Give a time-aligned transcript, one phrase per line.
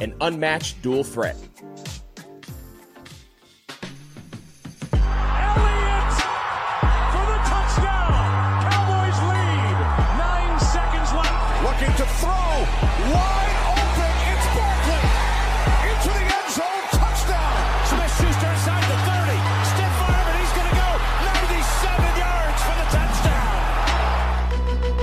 [0.00, 1.36] an unmatched dual threat.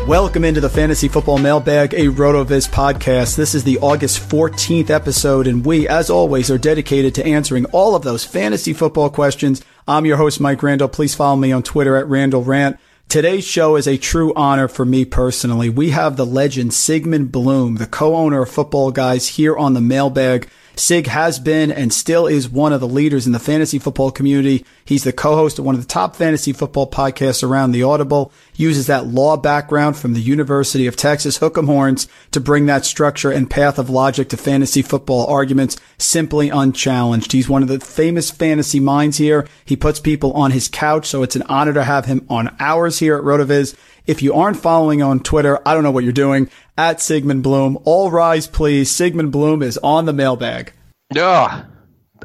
[0.07, 3.35] Welcome into the Fantasy Football Mailbag, a RotoViz podcast.
[3.35, 7.93] This is the August 14th episode, and we, as always, are dedicated to answering all
[7.93, 9.61] of those fantasy football questions.
[9.85, 10.87] I'm your host, Mike Randall.
[10.87, 12.79] Please follow me on Twitter at Randall Rant.
[13.09, 15.67] Today's show is a true honor for me personally.
[15.67, 20.47] We have the legend Sigmund Bloom, the co-owner of Football Guys, here on the mailbag.
[20.79, 24.63] Sig has been and still is one of the leaders in the fantasy football community.
[24.85, 28.85] He's the co-host of one of the top fantasy football podcasts around the Audible, uses
[28.85, 33.49] that law background from the University of Texas Hook'em Horns to bring that structure and
[33.49, 37.31] path of logic to fantasy football arguments simply unchallenged.
[37.31, 39.47] He's one of the famous fantasy minds here.
[39.65, 42.99] He puts people on his couch, so it's an honor to have him on ours
[42.99, 43.75] here at RotoViz.
[44.07, 46.49] If you aren't following on Twitter, I don't know what you're doing.
[46.77, 47.77] At Sigmund Bloom.
[47.83, 48.89] All rise, please.
[48.89, 50.71] Sigmund Bloom is on the mailbag.
[51.15, 51.65] Ugh.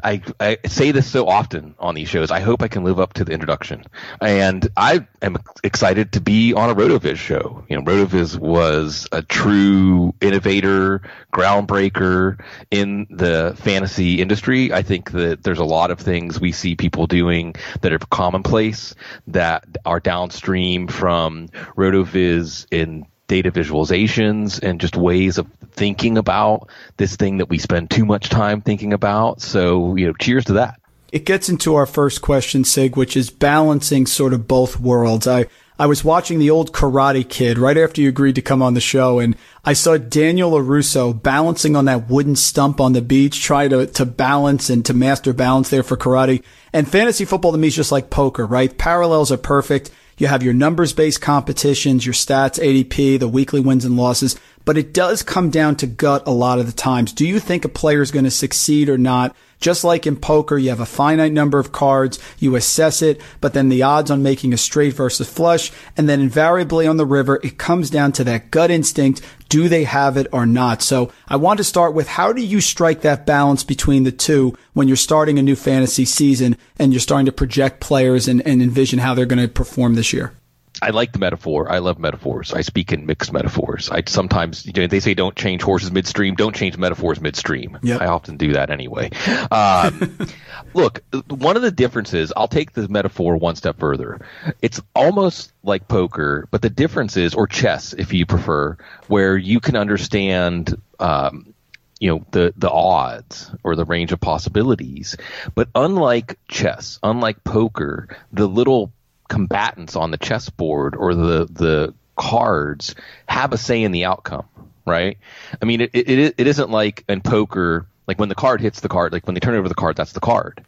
[0.03, 2.31] I, I say this so often on these shows.
[2.31, 3.83] I hope I can live up to the introduction.
[4.21, 7.63] And I am excited to be on a RotoViz show.
[7.69, 11.01] You know, RotoViz was a true innovator,
[11.33, 12.39] groundbreaker
[12.71, 14.73] in the fantasy industry.
[14.73, 18.95] I think that there's a lot of things we see people doing that are commonplace
[19.27, 27.15] that are downstream from RotoViz in data visualizations and just ways of thinking about this
[27.15, 29.41] thing that we spend too much time thinking about.
[29.41, 30.79] So, you know, cheers to that.
[31.11, 35.27] It gets into our first question, Sig, which is balancing sort of both worlds.
[35.27, 35.45] I,
[35.77, 38.81] I was watching the old Karate Kid right after you agreed to come on the
[38.81, 43.69] show, and I saw Daniel LaRusso balancing on that wooden stump on the beach, trying
[43.69, 46.43] to, to balance and to master balance there for karate.
[46.73, 48.75] And fantasy football to me is just like poker, right?
[48.75, 49.91] Parallels are perfect.
[50.17, 54.77] You have your numbers based competitions, your stats, ADP, the weekly wins and losses, but
[54.77, 57.13] it does come down to gut a lot of the times.
[57.13, 59.35] Do you think a player is going to succeed or not?
[59.59, 63.53] Just like in poker, you have a finite number of cards, you assess it, but
[63.53, 67.39] then the odds on making a straight versus flush, and then invariably on the river,
[67.43, 69.21] it comes down to that gut instinct.
[69.47, 70.81] Do they have it or not?
[70.81, 74.57] So I want to start with how do you strike that balance between the two
[74.73, 78.61] when you're starting a new fantasy season and you're starting to project players and, and
[78.61, 80.33] envision how they're going to perform this year?
[80.83, 81.71] I like the metaphor.
[81.71, 82.51] I love metaphors.
[82.51, 83.89] I speak in mixed metaphors.
[83.89, 86.35] I sometimes you know, they say don't change horses midstream.
[86.35, 87.79] Don't change metaphors midstream.
[87.81, 88.01] Yep.
[88.01, 89.11] I often do that anyway.
[89.49, 90.17] Um,
[90.73, 92.33] look, one of the differences.
[92.35, 94.27] I'll take the metaphor one step further.
[94.61, 98.77] It's almost like poker, but the difference is, or chess, if you prefer,
[99.07, 100.75] where you can understand.
[100.99, 101.53] Um,
[101.99, 105.15] you know the the odds or the range of possibilities
[105.55, 108.91] but unlike chess unlike poker the little
[109.27, 112.95] combatants on the chessboard or the the cards
[113.27, 114.45] have a say in the outcome,
[114.85, 115.17] right?
[115.61, 118.89] I mean, it it, it isn't like in poker, like when the card hits the
[118.89, 120.63] card, like when they turn over the card, that's the card.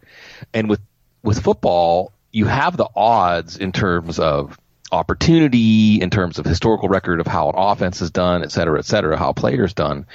[0.54, 0.82] And with
[1.24, 4.60] with football, you have the odds in terms of
[4.92, 8.86] opportunity, in terms of historical record of how an offense is done, et cetera, et
[8.86, 10.06] cetera, how a player's done.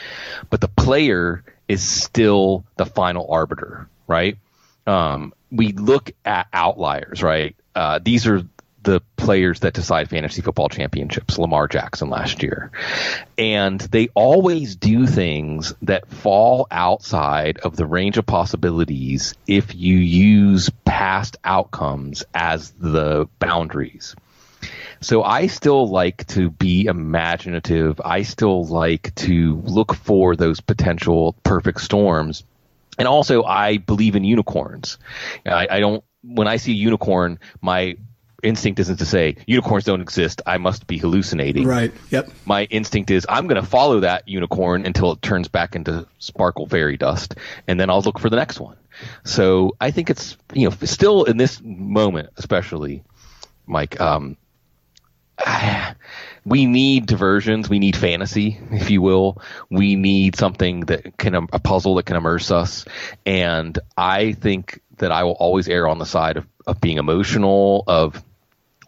[0.48, 4.38] But the player is still the final arbiter, right?
[4.86, 7.56] um, we look at outliers, right?
[7.74, 8.42] Uh, these are
[8.82, 12.70] the players that decide fantasy football championships, Lamar Jackson last year.
[13.36, 19.96] And they always do things that fall outside of the range of possibilities if you
[19.98, 24.16] use past outcomes as the boundaries.
[25.02, 28.00] So I still like to be imaginative.
[28.04, 32.44] I still like to look for those potential perfect storms.
[32.98, 34.98] And also, I believe in unicorns.
[35.46, 37.96] I, I don't when I see a unicorn, my
[38.42, 40.42] instinct isn't to say unicorns don't exist.
[40.46, 41.66] I must be hallucinating.
[41.66, 41.92] Right.
[42.10, 42.30] Yep.
[42.46, 46.66] My instinct is I'm going to follow that unicorn until it turns back into sparkle
[46.66, 47.34] fairy dust,
[47.66, 48.76] and then I'll look for the next one.
[49.24, 53.02] So I think it's you know still in this moment, especially,
[53.66, 54.00] Mike.
[54.00, 54.36] Um,
[56.44, 57.68] we need diversions.
[57.68, 59.40] We need fantasy, if you will.
[59.68, 62.84] We need something that can a puzzle that can immerse us.
[63.26, 67.84] And I think that I will always err on the side of, of being emotional,
[67.86, 68.22] of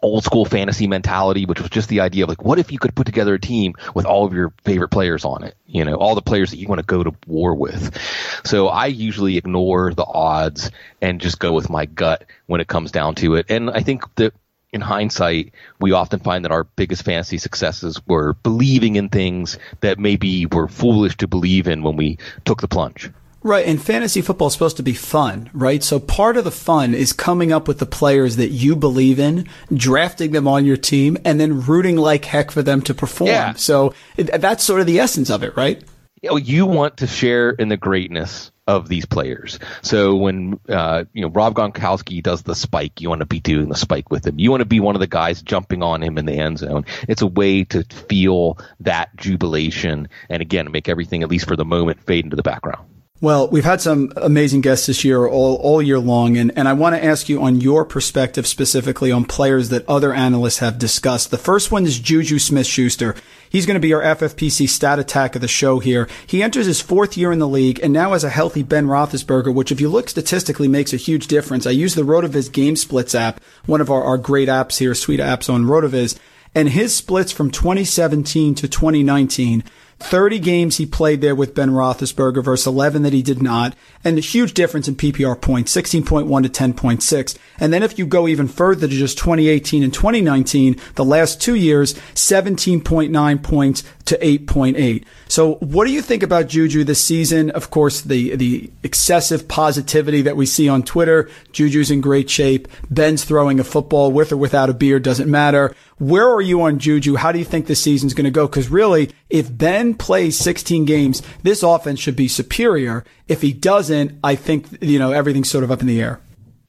[0.03, 2.93] old school fantasy mentality, which was just the idea of like, what if you could
[2.93, 5.55] put together a team with all of your favorite players on it?
[5.65, 7.97] You know, all the players that you want to go to war with.
[8.43, 10.69] So I usually ignore the odds
[11.01, 13.45] and just go with my gut when it comes down to it.
[13.49, 14.33] And I think that
[14.73, 19.99] in hindsight, we often find that our biggest fantasy successes were believing in things that
[19.99, 23.09] maybe were foolish to believe in when we took the plunge.
[23.43, 25.83] Right, and fantasy football is supposed to be fun, right?
[25.83, 29.49] So part of the fun is coming up with the players that you believe in,
[29.73, 33.27] drafting them on your team, and then rooting like heck for them to perform.
[33.27, 33.53] Yeah.
[33.55, 35.83] So that's sort of the essence of it, right?
[36.21, 39.59] You, know, you want to share in the greatness of these players.
[39.81, 43.69] So when uh, you know Rob Gronkowski does the spike, you want to be doing
[43.69, 44.39] the spike with him.
[44.39, 46.85] You want to be one of the guys jumping on him in the end zone.
[47.07, 51.65] It's a way to feel that jubilation, and again, make everything at least for the
[51.65, 52.87] moment fade into the background.
[53.23, 56.35] Well, we've had some amazing guests this year all, all year long.
[56.35, 60.13] And, and I want to ask you on your perspective specifically on players that other
[60.13, 61.31] analysts have discussed.
[61.31, 63.15] The first one is Juju Smith Schuster.
[63.53, 66.09] He's going to be our FFPC stat attack of the show here.
[66.25, 69.53] He enters his fourth year in the league and now has a healthy Ben Roethlisberger,
[69.53, 71.67] which if you look statistically makes a huge difference.
[71.67, 75.19] I use the Rotoviz Game Splits app, one of our, our great apps here, sweet
[75.19, 76.17] apps on Rotoviz.
[76.55, 79.63] And his splits from 2017 to 2019
[80.03, 83.75] 30 games he played there with Ben Roethlisberger versus 11 that he did not.
[84.03, 87.37] And a huge difference in PPR points, 16.1 to 10.6.
[87.59, 91.55] And then if you go even further to just 2018 and 2019, the last two
[91.55, 95.05] years, 17.9 points to 8.8.
[95.27, 97.49] So what do you think about Juju this season?
[97.51, 101.29] Of course, the, the excessive positivity that we see on Twitter.
[101.51, 102.67] Juju's in great shape.
[102.89, 105.75] Ben's throwing a football with or without a beard doesn't matter.
[105.99, 107.15] Where are you on Juju?
[107.15, 108.47] How do you think this season's going to go?
[108.47, 113.05] Because really, if Ben plays 16 games, this offense should be superior.
[113.27, 116.19] If he doesn't, I think, you know, everything's sort of up in the air.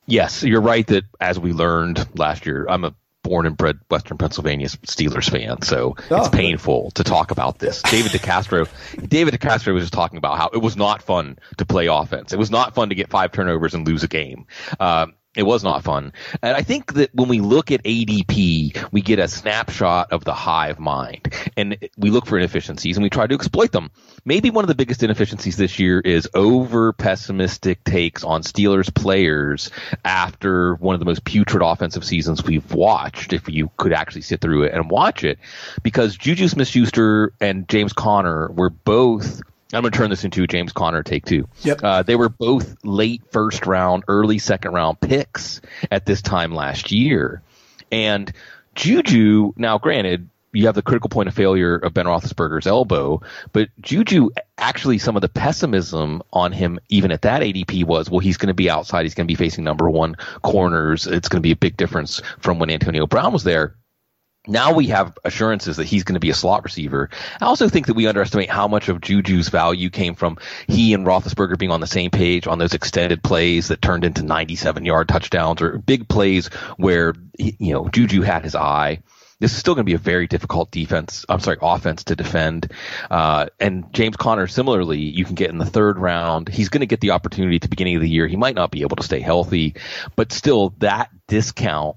[0.07, 2.95] Yes, you're right that as we learned last year, I'm a
[3.25, 7.83] born and bred Western Pennsylvania Steelers fan, so oh, it's painful to talk about this.
[7.83, 8.69] David DeCastro,
[9.09, 12.33] David DeCastro was just talking about how it was not fun to play offense.
[12.33, 14.47] It was not fun to get five turnovers and lose a game.
[14.79, 16.13] Um, it was not fun.
[16.43, 20.35] And I think that when we look at ADP, we get a snapshot of the
[20.35, 23.91] hive mind and we look for inefficiencies and we try to exploit them.
[24.25, 29.71] Maybe one of the biggest inefficiencies this year is over pessimistic takes on Steelers players
[30.05, 34.41] after one of the most putrid offensive seasons we've watched, if you could actually sit
[34.41, 35.39] through it and watch it,
[35.83, 39.43] because Juju Smith Schuster and James Conner were both
[39.75, 41.49] I'm going to turn this into a James Conner take two.
[41.63, 41.81] Yep.
[41.83, 46.93] Uh, they were both late first round, early second round picks at this time last
[46.93, 47.43] year.
[47.91, 48.33] And
[48.75, 53.21] Juju, now granted, you have the critical point of failure of Ben Roethlisberger's elbow,
[53.53, 58.21] but Juju actually some of the pessimism on him even at that ADP was, well,
[58.21, 61.07] he's going to be outside, he's going to be facing number one corners.
[61.07, 63.75] It's going to be a big difference from when Antonio Brown was there
[64.47, 67.09] now we have assurances that he's going to be a slot receiver.
[67.41, 71.07] I also think that we underestimate how much of Juju's value came from he and
[71.07, 75.09] Roethlisberger being on the same page on those extended plays that turned into 97 yard
[75.09, 79.03] touchdowns or big plays where, you know, Juju had his eye.
[79.41, 81.27] This is still going to be a very difficult defense.
[81.29, 82.71] I'm sorry, offense to defend.
[83.11, 86.49] Uh, and James Conner, similarly, you can get in the third round.
[86.49, 88.29] He's going to get the opportunity at the beginning of the year.
[88.29, 89.75] He might not be able to stay healthy,
[90.17, 91.97] but still, that discount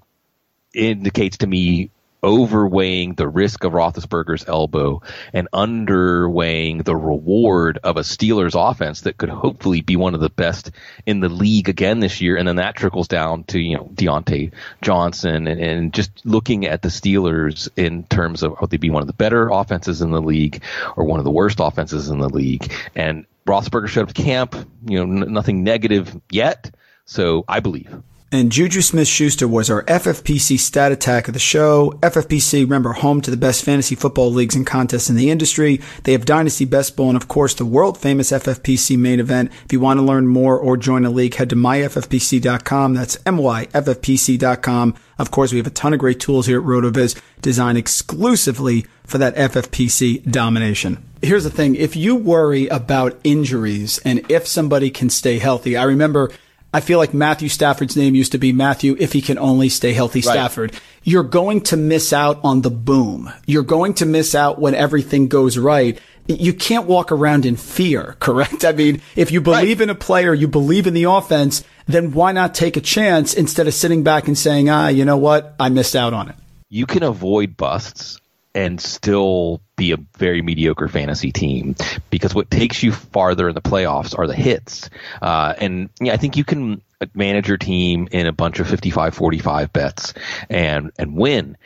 [0.74, 1.92] indicates to me
[2.24, 5.02] overweighing the risk of Roethlisberger's elbow
[5.34, 10.30] and underweighing the reward of a Steelers offense that could hopefully be one of the
[10.30, 10.72] best
[11.06, 12.38] in the league again this year.
[12.38, 16.82] And then that trickles down to, you know, Diontae Johnson and, and just looking at
[16.82, 20.22] the Steelers in terms of would they be one of the better offenses in the
[20.22, 20.64] league
[20.96, 22.72] or one of the worst offenses in the league.
[22.96, 24.56] And Roethlisberger showed up to camp,
[24.86, 26.72] you know, n- nothing negative yet
[27.08, 28.04] So I believe.
[28.30, 31.92] And Juju Smith Schuster was our FFPC stat attack of the show.
[32.02, 35.80] FFPC, remember, home to the best fantasy football leagues and contests in the industry.
[36.04, 39.54] They have Dynasty Best Ball and, of course, the world famous FFPC main event.
[39.64, 42.94] If you want to learn more or join a league, head to myffpc.com.
[42.94, 44.96] That's myffpc.com.
[45.18, 49.20] Of course, we have a ton of great tools here at RotoViz designed exclusively for
[49.20, 51.02] that FFPC domination.
[51.22, 51.76] Here's the thing.
[51.76, 56.30] If you worry about injuries and if somebody can stay healthy, I remember
[56.78, 59.94] I feel like Matthew Stafford's name used to be Matthew if he can only stay
[59.94, 60.32] healthy right.
[60.32, 60.80] Stafford.
[61.02, 63.34] You're going to miss out on the boom.
[63.48, 66.00] You're going to miss out when everything goes right.
[66.28, 68.64] You can't walk around in fear, correct?
[68.64, 69.86] I mean, if you believe right.
[69.86, 73.66] in a player, you believe in the offense, then why not take a chance instead
[73.66, 75.56] of sitting back and saying, ah, you know what?
[75.60, 76.36] I missed out on it.
[76.70, 78.20] You can avoid busts
[78.54, 81.76] and still be a very mediocre fantasy team
[82.10, 84.90] because what takes you farther in the playoffs are the hits.
[85.22, 86.82] Uh, and yeah, I think you can
[87.14, 90.14] manage your team in a bunch of 55-45 bets
[90.50, 91.58] and, and win.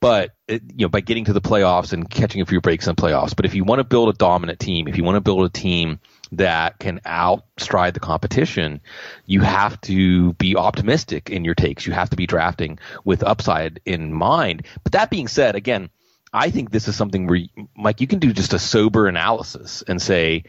[0.00, 2.94] But it, you know, by getting to the playoffs and catching a few breaks in
[2.94, 3.34] the playoffs.
[3.34, 5.48] But if you want to build a dominant team, if you want to build a
[5.48, 6.00] team
[6.32, 8.80] that can outstride the competition,
[9.24, 11.86] you have to be optimistic in your takes.
[11.86, 14.66] You have to be drafting with upside in mind.
[14.82, 15.90] But that being said, again,
[16.36, 17.40] I think this is something where,
[17.74, 20.44] Mike, you can do just a sober analysis and say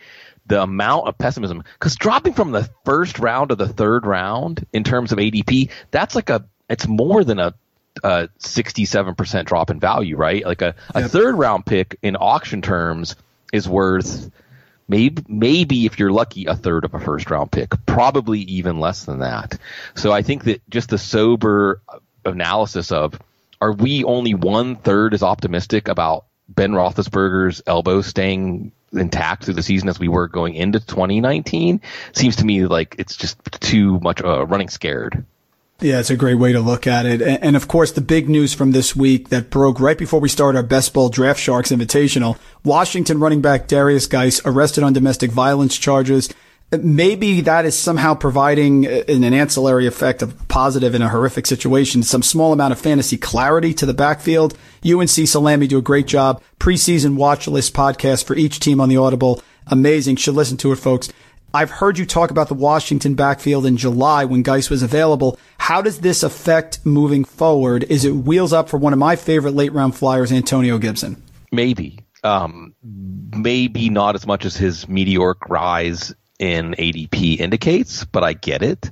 [0.45, 4.83] the amount of pessimism, because dropping from the first round to the third round in
[4.83, 7.53] terms of ADP, that's like a, it's more than a,
[8.03, 10.45] a 67% drop in value, right?
[10.45, 11.09] Like a, a yep.
[11.09, 13.15] third round pick in auction terms
[13.53, 14.29] is worth
[14.89, 19.05] maybe, maybe if you're lucky, a third of a first round pick, probably even less
[19.05, 19.57] than that.
[19.95, 23.17] So I think that just the sober uh, analysis of,
[23.61, 29.63] are we only one third as optimistic about Ben Roethlisberger's elbow staying intact through the
[29.63, 31.81] season as we were going into 2019?
[32.13, 35.25] Seems to me like it's just too much uh, running scared.
[35.79, 37.21] Yeah, it's a great way to look at it.
[37.21, 40.57] And, of course, the big news from this week that broke right before we started
[40.57, 45.77] our Best Ball Draft Sharks Invitational Washington running back Darius Guice arrested on domestic violence
[45.77, 46.29] charges
[46.71, 52.21] maybe that is somehow providing an ancillary effect of positive in a horrific situation, some
[52.21, 54.57] small amount of fantasy clarity to the backfield.
[54.81, 56.41] You and Cecil Lammey do a great job.
[56.59, 59.41] Preseason watch list podcast for each team on the Audible.
[59.67, 60.17] Amazing.
[60.17, 61.09] Should listen to it, folks.
[61.53, 65.39] I've heard you talk about the Washington backfield in July when Guice was available.
[65.57, 67.85] How does this affect moving forward?
[67.85, 71.21] Is it wheels up for one of my favorite late round flyers, Antonio Gibson?
[71.51, 71.99] Maybe.
[72.23, 78.61] Um, maybe not as much as his meteoric rise in ADP indicates, but I get
[78.61, 78.91] it.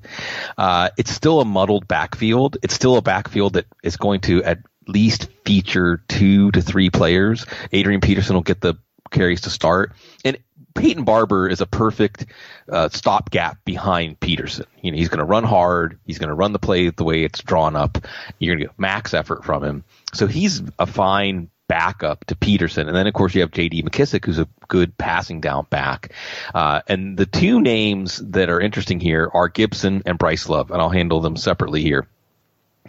[0.57, 2.57] Uh, it's still a muddled backfield.
[2.63, 7.45] It's still a backfield that is going to at least feature two to three players.
[7.71, 8.75] Adrian Peterson will get the
[9.11, 10.37] carries to start, and
[10.75, 12.25] Peyton Barber is a perfect
[12.69, 14.65] uh, stopgap behind Peterson.
[14.81, 15.99] You know, he's going to run hard.
[16.05, 17.97] He's going to run the play the way it's drawn up.
[18.39, 19.83] You're going to get max effort from him.
[20.13, 22.88] So he's a fine backup to Peterson.
[22.88, 23.84] And then, of course, you have J.D.
[23.84, 26.13] McKissick, who's a good passing down back.
[26.53, 30.81] Uh, and the two names that are interesting here are Gibson and Bryce Love, and
[30.81, 32.07] I'll handle them separately here.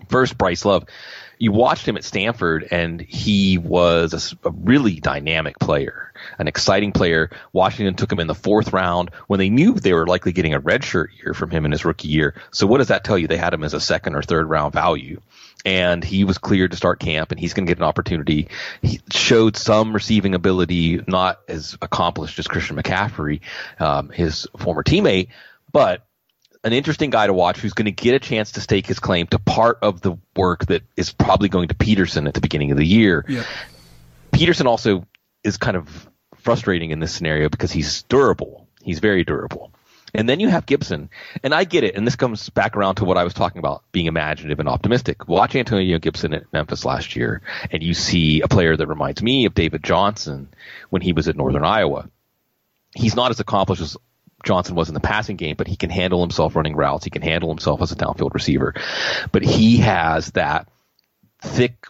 [0.09, 0.85] First, Bryce Love.
[1.39, 6.93] You watched him at Stanford, and he was a, a really dynamic player, an exciting
[6.93, 7.29] player.
[7.53, 10.61] Washington took him in the fourth round when they knew they were likely getting a
[10.63, 12.35] redshirt year from him in his rookie year.
[12.53, 13.29] So, what does that tell you?
[13.29, 15.21] They had him as a second or third round value
[15.67, 18.49] and he was cleared to start camp and he's going to get an opportunity.
[18.81, 23.41] He showed some receiving ability, not as accomplished as Christian McCaffrey,
[23.81, 25.29] um, his former teammate,
[25.73, 26.07] but
[26.63, 29.27] an interesting guy to watch who's going to get a chance to stake his claim
[29.27, 32.77] to part of the work that is probably going to Peterson at the beginning of
[32.77, 33.25] the year.
[33.29, 33.43] Yeah.
[34.31, 35.05] Peterson also
[35.43, 38.69] is kind of frustrating in this scenario because he's durable.
[38.83, 39.73] He's very durable.
[40.17, 41.11] And then you have Gibson.
[41.43, 41.95] And I get it.
[41.95, 45.29] And this comes back around to what I was talking about being imaginative and optimistic.
[45.29, 49.45] Watch Antonio Gibson at Memphis last year, and you see a player that reminds me
[49.45, 50.49] of David Johnson
[50.91, 52.09] when he was at Northern Iowa.
[52.95, 53.97] He's not as accomplished as
[54.45, 57.05] Johnson was in the passing game, but he can handle himself running routes.
[57.05, 58.75] He can handle himself as a downfield receiver.
[59.33, 60.69] But he has that
[61.43, 61.87] thick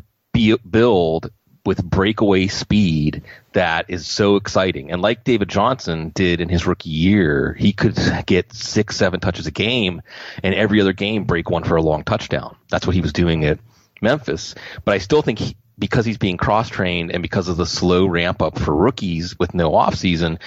[0.68, 1.30] build
[1.66, 4.90] with breakaway speed that is so exciting.
[4.90, 9.46] And like David Johnson did in his rookie year, he could get six, seven touches
[9.46, 10.02] a game
[10.42, 12.56] and every other game break one for a long touchdown.
[12.70, 13.58] That's what he was doing at
[14.00, 14.54] Memphis.
[14.84, 18.06] But I still think he, because he's being cross trained and because of the slow
[18.06, 20.38] ramp up for rookies with no offseason,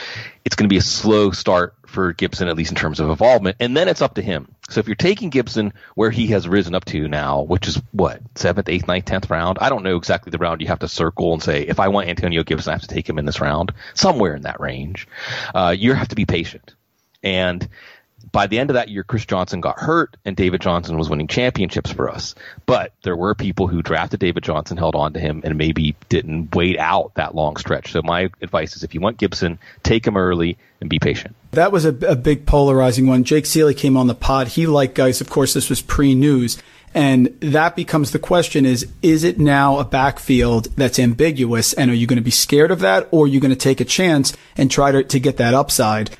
[0.44, 3.58] it's going to be a slow start for Gibson, at least in terms of involvement.
[3.60, 4.48] And then it's up to him.
[4.70, 8.22] So if you're taking Gibson where he has risen up to now, which is what,
[8.36, 9.60] seventh, eighth, ninth, tenth round?
[9.60, 12.10] I don't know exactly the round you have to circle and say, if I want
[12.10, 15.08] Antonio Gibson, I have to take him in this round, somewhere in that range.
[15.54, 16.74] Uh, you have to be patient.
[17.22, 17.68] And
[18.32, 21.28] by the end of that year, Chris Johnson got hurt and David Johnson was winning
[21.28, 22.36] championships for us.
[22.66, 26.56] But there were people who drafted David Johnson, held on to him, and maybe didn't
[26.56, 27.92] wait out that long stretch.
[27.92, 31.36] So my advice is if you want Gibson, take him early and be patient.
[31.52, 33.24] That was a, a big polarizing one.
[33.24, 34.50] Jake Ciely came on the pod.
[34.50, 35.22] He liked guys.
[35.22, 36.62] Of course, this was pre-news.
[36.94, 41.74] And that becomes the question is, is it now a backfield that's ambiguous?
[41.74, 43.80] And are you going to be scared of that or are you going to take
[43.80, 46.12] a chance and try to, to get that upside?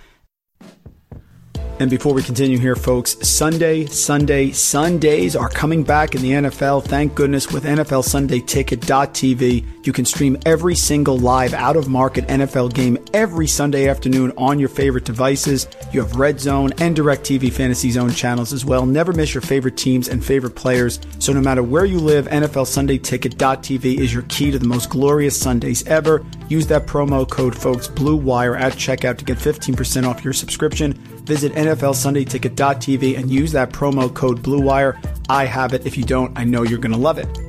[1.80, 6.84] And before we continue here, folks, Sunday, Sunday, Sundays are coming back in the NFL.
[6.84, 9.66] Thank goodness with NFL Sunday Ticket.tv.
[9.86, 14.60] You can stream every single live out of market NFL game every Sunday afternoon on
[14.60, 15.68] your favorite devices.
[15.94, 18.86] You have Red Zone and DirecTV Fantasy Zone channels as well.
[18.86, 21.00] Never miss your favorite teams and favorite players.
[21.20, 24.90] So no matter where you live, NFL Sunday Ticket.tv is your key to the most
[24.90, 26.26] glorious Sundays ever.
[26.50, 31.02] Use that promo code, folks, Blue Wire at checkout to get 15% off your subscription.
[31.30, 34.98] Visit NFLSundayTicket.tv and use that promo code BlueWire.
[35.30, 35.86] I have it.
[35.86, 37.49] If you don't, I know you're going to love it.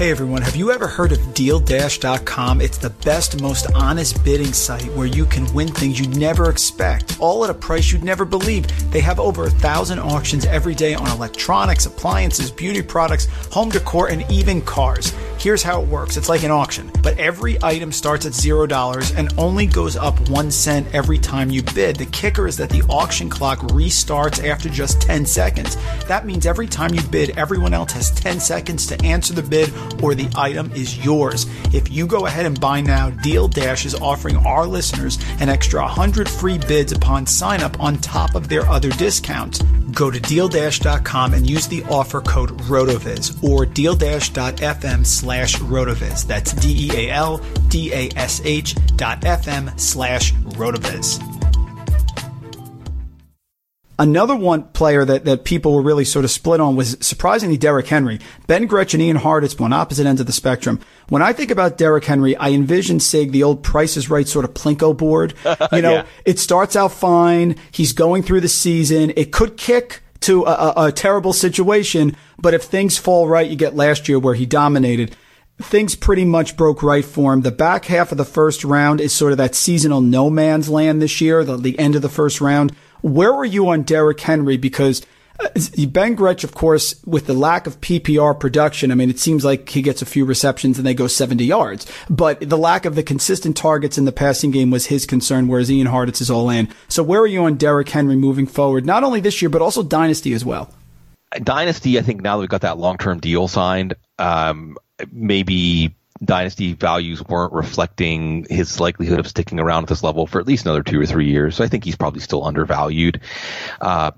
[0.00, 2.62] Hey everyone, have you ever heard of DealDash.com?
[2.62, 7.18] It's the best, most honest bidding site where you can win things you'd never expect,
[7.20, 8.66] all at a price you'd never believe.
[8.90, 14.08] They have over a thousand auctions every day on electronics, appliances, beauty products, home decor,
[14.08, 15.12] and even cars.
[15.40, 19.32] Here's how it works it's like an auction, but every item starts at $0 and
[19.38, 21.96] only goes up one cent every time you bid.
[21.96, 25.76] The kicker is that the auction clock restarts after just 10 seconds.
[26.08, 29.72] That means every time you bid, everyone else has 10 seconds to answer the bid
[30.02, 31.46] or the item is yours.
[31.72, 35.80] If you go ahead and buy now, Deal Dash is offering our listeners an extra
[35.82, 39.62] 100 free bids upon sign up on top of their other discounts.
[39.92, 46.26] Go to dealdash.com and use the offer code RotoViz or dealdash.fm slash RotoViz.
[46.26, 51.39] That's D E A L D A S H dot FM slash RotoViz.
[54.00, 57.86] Another one player that, that people were really sort of split on was surprisingly Derrick
[57.86, 58.18] Henry.
[58.46, 60.80] Ben Gretch and Ian Hartitz on opposite ends of the spectrum.
[61.10, 64.46] When I think about Derrick Henry, I envision Sig, the old Price is Right sort
[64.46, 65.34] of Plinko board.
[65.72, 66.06] You know, Yeah.
[66.24, 67.56] it starts out fine.
[67.70, 69.12] He's going through the season.
[69.16, 73.56] It could kick to a, a, a terrible situation, but if things fall right, you
[73.56, 75.14] get last year where he dominated.
[75.60, 77.42] Things pretty much broke right for him.
[77.42, 81.02] The back half of the first round is sort of that seasonal no man's land
[81.02, 82.74] this year, the, the end of the first round.
[83.02, 84.56] Where were you on Derrick Henry?
[84.56, 85.02] Because
[85.40, 85.48] uh,
[85.88, 89.68] Ben Gretch, of course, with the lack of PPR production, I mean, it seems like
[89.68, 91.86] he gets a few receptions and they go 70 yards.
[92.08, 95.70] But the lack of the consistent targets in the passing game was his concern, whereas
[95.70, 96.68] Ian Hartitz is all in.
[96.88, 99.82] So where are you on Derrick Henry moving forward, not only this year, but also
[99.82, 100.72] Dynasty as well?
[101.42, 104.76] Dynasty, I think now that we've got that long term deal signed, um,
[105.12, 110.46] maybe Dynasty values weren't reflecting his likelihood of sticking around at this level for at
[110.46, 111.56] least another two or three years.
[111.56, 113.20] So I think he's probably still undervalued.
[113.80, 114.12] Uh,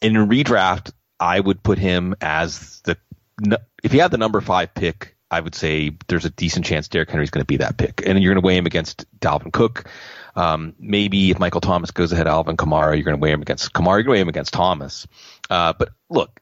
[0.00, 2.96] in redraft, I would put him as the
[3.82, 5.16] if he had the number five pick.
[5.30, 8.22] I would say there's a decent chance Derrick Henry's going to be that pick, and
[8.22, 9.88] you're going to weigh him against Dalvin Cook.
[10.36, 13.72] Um, maybe if Michael Thomas goes ahead Alvin Kamara, you're going to weigh him against
[13.72, 13.96] Kamara.
[13.96, 15.06] You're going to weigh him against Thomas.
[15.48, 16.41] Uh, but look,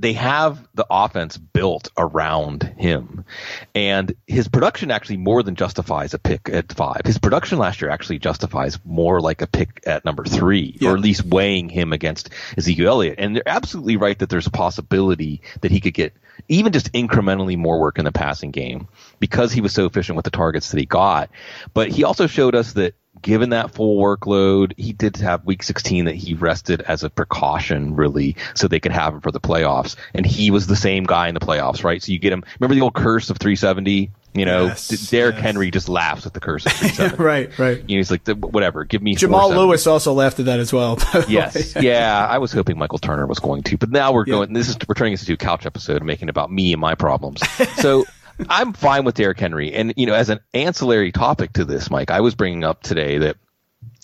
[0.00, 3.26] they have the offense built around him.
[3.74, 7.02] And his production actually more than justifies a pick at five.
[7.04, 10.90] His production last year actually justifies more like a pick at number three, Yeah.
[10.90, 13.16] or at least weighing him against Ezekiel Elliott.
[13.18, 16.14] And they're absolutely right that there's a possibility that he could get
[16.48, 20.24] even just incrementally more work in the passing game because he was so efficient with
[20.24, 21.28] the targets that he got.
[21.74, 26.06] But he also showed us that given that full workload, he did have week 16
[26.06, 29.96] that he rested as a precaution, really, so they could have him for the playoffs.
[30.14, 32.02] And he was the same guy in the playoffs, right?
[32.02, 32.44] So you get him.
[32.58, 34.10] Remember the old curse of 370?
[34.32, 35.42] You know, Yes, Derrick yes.
[35.42, 37.22] Henry just laughs at the curse of 370.
[37.22, 37.78] right, right.
[37.78, 40.98] You know, he's like, whatever, give me Jamal Lewis also laughed at that as well.
[41.28, 42.26] Yes, yeah.
[42.30, 44.34] I was hoping Michael Turner was going to, but now we're Yeah.
[44.34, 44.52] going.
[44.52, 46.94] This is we're turning this into a couch episode, making it about me and my
[46.94, 47.42] problems.
[47.80, 48.04] So
[48.48, 52.10] I'm fine with Derrick Henry, and you know, as an ancillary topic to this, Mike,
[52.10, 53.36] I was bringing up today that.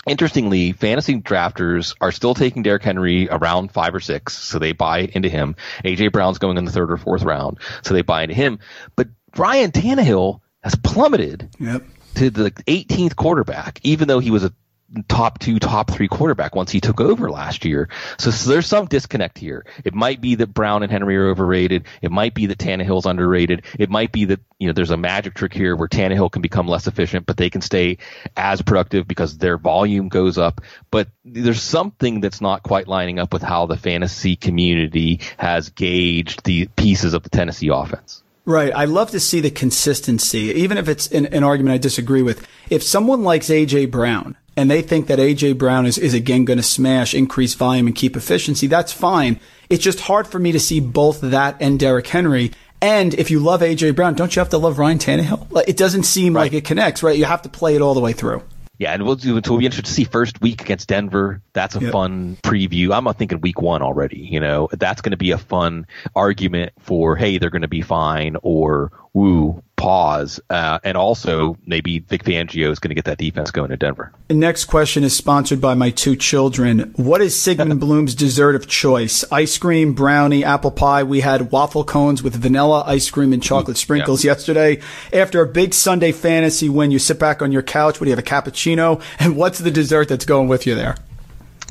[0.07, 5.01] Interestingly, fantasy drafters are still taking Derrick Henry around five or six, so they buy
[5.01, 5.57] into him.
[5.85, 8.61] AJ Brown's going in the third or fourth round, so they buy into him.
[8.95, 11.83] But Ryan Tannehill has plummeted Yep.
[12.15, 14.53] to the 18th quarterback, even though he was a
[15.09, 17.89] top two, top three quarterback once he took over last year.
[18.19, 19.67] So, so there's some disconnect here.
[19.85, 21.87] It might be that Brown and Henry are overrated.
[22.03, 23.65] It might be that Tannehill's underrated.
[23.79, 26.69] It might be that, you know, there's a magic trick here where Tannehill can become
[26.69, 27.99] less efficient, but they can stay
[28.37, 30.61] as productive because their volume goes up.
[30.91, 36.45] But there's something that's not quite lining up with how the fantasy community has gauged
[36.45, 38.23] the pieces of the Tennessee offense.
[38.45, 38.73] Right.
[38.73, 42.47] I love to see the consistency, even if it's an, an argument I disagree with.
[42.71, 46.57] If someone likes AJ Brown, and they think that AJ Brown is, is again going
[46.57, 49.39] to smash, increase volume, and keep efficiency, that's fine.
[49.69, 52.53] It's just hard for me to see both that and Derrick Henry.
[52.81, 55.51] And if you love AJ Brown, don't you have to love Ryan Tannehill?
[55.51, 56.43] Like, it doesn't seem right.
[56.43, 57.17] like it connects, right?
[57.17, 58.43] You have to play it all the way through.
[58.79, 59.33] Yeah, and we'll do.
[59.33, 61.41] We'll be interested to see first week against Denver.
[61.55, 61.93] That's a yep.
[61.93, 62.95] fun preview.
[62.95, 64.19] I'm thinking week one already.
[64.19, 67.81] You know, that's going to be a fun argument for hey, they're going to be
[67.81, 73.19] fine, or woo, pause, uh, and also maybe Vic Fangio is going to get that
[73.19, 74.13] defense going in Denver.
[74.29, 76.93] The next question is sponsored by my two children.
[76.97, 79.25] What is Sigmund Bloom's dessert of choice?
[79.31, 81.03] Ice cream, brownie, apple pie.
[81.03, 84.33] We had waffle cones with vanilla ice cream and chocolate sprinkles yeah.
[84.33, 84.81] yesterday.
[85.13, 88.01] After a big Sunday fantasy win, you sit back on your couch.
[88.01, 88.25] What do you have?
[88.25, 89.03] A cappuccino?
[89.19, 90.97] And what's the dessert that's going with you there?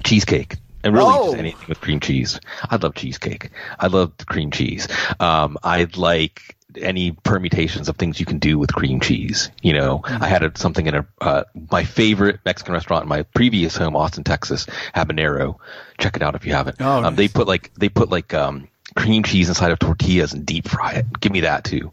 [0.03, 1.25] Cheesecake and really oh.
[1.25, 2.39] just anything with cream cheese.
[2.69, 3.49] I love cheesecake.
[3.79, 4.87] I love cream cheese.
[5.19, 9.49] Um, I like any permutations of things you can do with cream cheese.
[9.61, 10.23] You know, mm-hmm.
[10.23, 13.95] I had a, something in a uh, my favorite Mexican restaurant in my previous home,
[13.95, 15.57] Austin, Texas, Habanero.
[15.97, 16.77] Check it out if you haven't.
[16.79, 17.15] Oh, um, nice.
[17.15, 20.93] They put like they put like um, cream cheese inside of tortillas and deep fry
[20.93, 21.19] it.
[21.19, 21.91] Give me that too.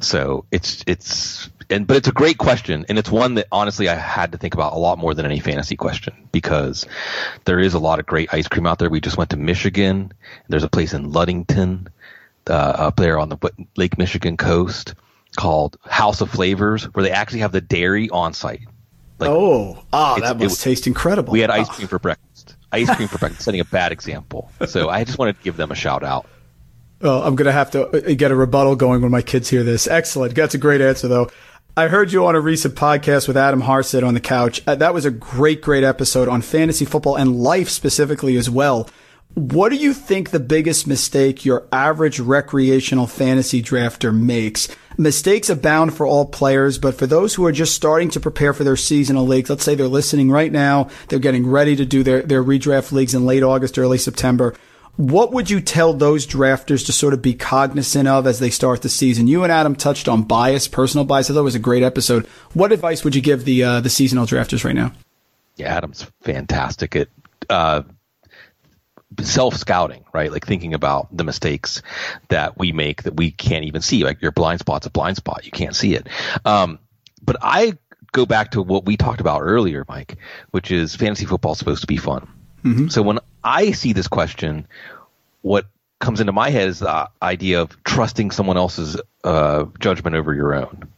[0.00, 3.94] So it's it's and but it's a great question and it's one that honestly I
[3.94, 6.86] had to think about a lot more than any fantasy question because
[7.44, 8.90] there is a lot of great ice cream out there.
[8.90, 10.12] We just went to Michigan.
[10.48, 11.88] There's a place in Ludington
[12.48, 13.38] uh, up there on the
[13.76, 14.94] Lake Michigan coast
[15.36, 18.66] called House of Flavors, where they actually have the dairy on site.
[19.18, 21.32] Like, oh, ah, that must it, taste incredible.
[21.32, 21.88] We had ice cream oh.
[21.88, 22.56] for breakfast.
[22.72, 23.44] Ice cream for breakfast.
[23.44, 24.50] Setting a bad example.
[24.66, 26.26] So I just wanted to give them a shout out.
[27.00, 29.62] Well, I'm going to have to uh, get a rebuttal going when my kids hear
[29.62, 29.86] this.
[29.86, 30.34] Excellent.
[30.34, 31.28] That's a great answer, though.
[31.76, 34.62] I heard you on a recent podcast with Adam Harstad on the couch.
[34.66, 38.88] Uh, that was a great, great episode on fantasy football and life specifically as well.
[39.34, 44.68] What do you think the biggest mistake your average recreational fantasy drafter makes?
[44.96, 48.62] Mistakes abound for all players, but for those who are just starting to prepare for
[48.62, 52.22] their seasonal leagues, let's say they're listening right now, they're getting ready to do their,
[52.22, 54.54] their redraft leagues in late August, early September.
[54.96, 58.82] What would you tell those drafters to sort of be cognizant of as they start
[58.82, 59.26] the season?
[59.26, 61.28] You and Adam touched on bias, personal bias.
[61.28, 62.26] I thought it was a great episode.
[62.52, 64.92] What advice would you give the uh, the seasonal drafters right now?
[65.56, 67.08] Yeah, Adam's fantastic at
[67.50, 67.82] uh,
[69.22, 70.30] self scouting, right?
[70.30, 71.82] Like thinking about the mistakes
[72.28, 74.04] that we make that we can't even see.
[74.04, 75.44] Like your blind spot's a blind spot.
[75.44, 76.08] You can't see it.
[76.44, 76.78] Um,
[77.22, 77.78] but I
[78.12, 80.16] go back to what we talked about earlier, Mike,
[80.50, 82.28] which is fantasy football is supposed to be fun.
[82.64, 82.88] Mm-hmm.
[82.88, 84.66] So when I see this question,
[85.42, 85.66] what
[86.00, 90.54] comes into my head is the idea of trusting someone else's uh, judgment over your
[90.54, 90.88] own.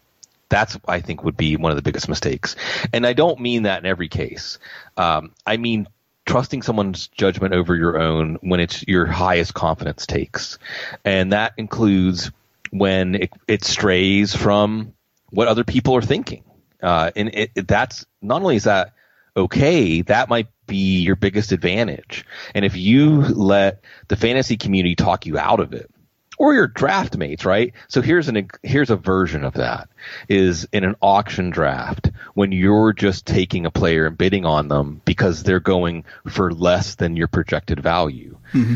[0.49, 2.55] That's I think would be one of the biggest mistakes,
[2.93, 4.61] and I don't mean that in every case.
[4.97, 5.89] Um, I mean
[6.27, 10.59] trusting someone's judgment over your own when it's your highest confidence takes.
[11.05, 12.31] And that includes
[12.71, 14.93] when it, it strays from
[15.31, 16.43] what other people are thinking.
[16.83, 18.93] Uh, and it, it, that's not only is that
[19.37, 22.25] okay, that might be your biggest advantage.
[22.55, 25.91] And if you let the fantasy community talk you out of it,
[26.39, 27.73] or your draft mates, right?
[27.89, 29.89] So here's an here's a version of that
[30.29, 35.01] is in an auction draft when you're just taking a player and bidding on them
[35.05, 38.75] because they're going for less than your projected value, mm-hmm.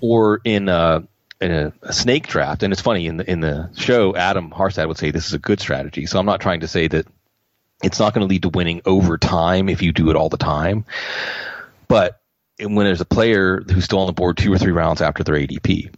[0.00, 1.06] or in a
[1.40, 2.62] in a, a, snake draft.
[2.62, 5.38] And it's funny in the in the show, Adam Harstad would say this is a
[5.38, 6.06] good strategy.
[6.06, 7.06] So I'm not trying to say that
[7.82, 10.36] it's not going to lead to winning over time if you do it all the
[10.36, 10.84] time,
[11.88, 12.20] but
[12.60, 15.34] when there's a player who's still on the board two or three rounds after their
[15.34, 15.92] ADP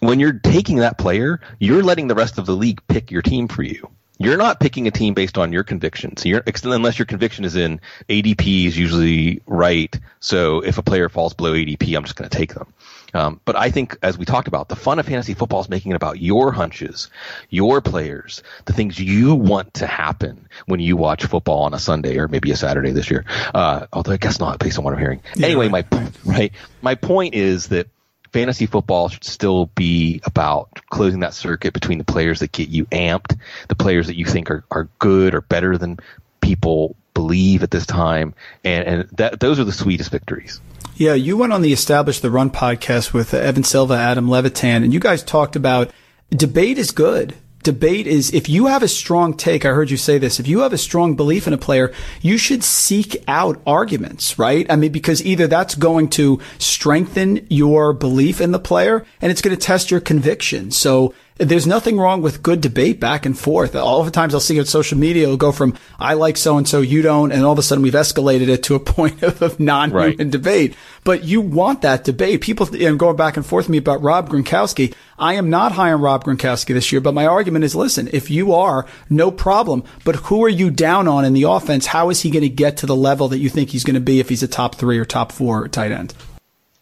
[0.00, 3.48] when you're taking that player, you're letting the rest of the league pick your team
[3.48, 3.90] for you.
[4.18, 6.24] You're not picking a team based on your convictions.
[6.24, 9.98] You're, unless your conviction is in ADP is usually right.
[10.20, 12.72] So if a player falls below ADP, I'm just going to take them.
[13.12, 15.92] Um, but I think, as we talked about, the fun of fantasy football is making
[15.92, 17.10] it about your hunches,
[17.48, 22.18] your players, the things you want to happen when you watch football on a Sunday
[22.18, 23.24] or maybe a Saturday this year.
[23.54, 25.22] Uh, although I guess not, based on what I'm hearing.
[25.36, 25.92] Yeah, anyway, right.
[25.92, 26.52] my right,
[26.82, 27.88] my point is that
[28.34, 32.84] fantasy football should still be about closing that circuit between the players that get you
[32.86, 35.98] amped, the players that you think are, are good or better than
[36.40, 40.60] people believe at this time, and, and that those are the sweetest victories.
[40.96, 44.92] Yeah, you went on the Establish the Run podcast with Evan Silva, Adam Levitan, and
[44.92, 45.92] you guys talked about
[46.30, 50.18] debate is good debate is if you have a strong take, I heard you say
[50.18, 54.38] this, if you have a strong belief in a player, you should seek out arguments,
[54.38, 54.70] right?
[54.70, 59.42] I mean, because either that's going to strengthen your belief in the player and it's
[59.42, 60.70] going to test your conviction.
[60.70, 63.74] So there's nothing wrong with good debate back and forth.
[63.74, 66.68] All the times I'll see on social media, it'll go from I like so and
[66.68, 69.42] so, you don't, and all of a sudden we've escalated it to a point of,
[69.42, 70.30] of non-human right.
[70.30, 70.76] debate.
[71.02, 72.40] But you want that debate.
[72.40, 74.94] People you know, going back and forth with me about Rob Gronkowski.
[75.18, 78.30] I am not high on Rob Gronkowski this year, but my argument is, listen, if
[78.30, 79.82] you are, no problem.
[80.04, 81.86] But who are you down on in the offense?
[81.86, 84.00] How is he going to get to the level that you think he's going to
[84.00, 86.14] be if he's a top three or top four tight end?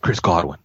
[0.03, 0.59] Chris Godwin.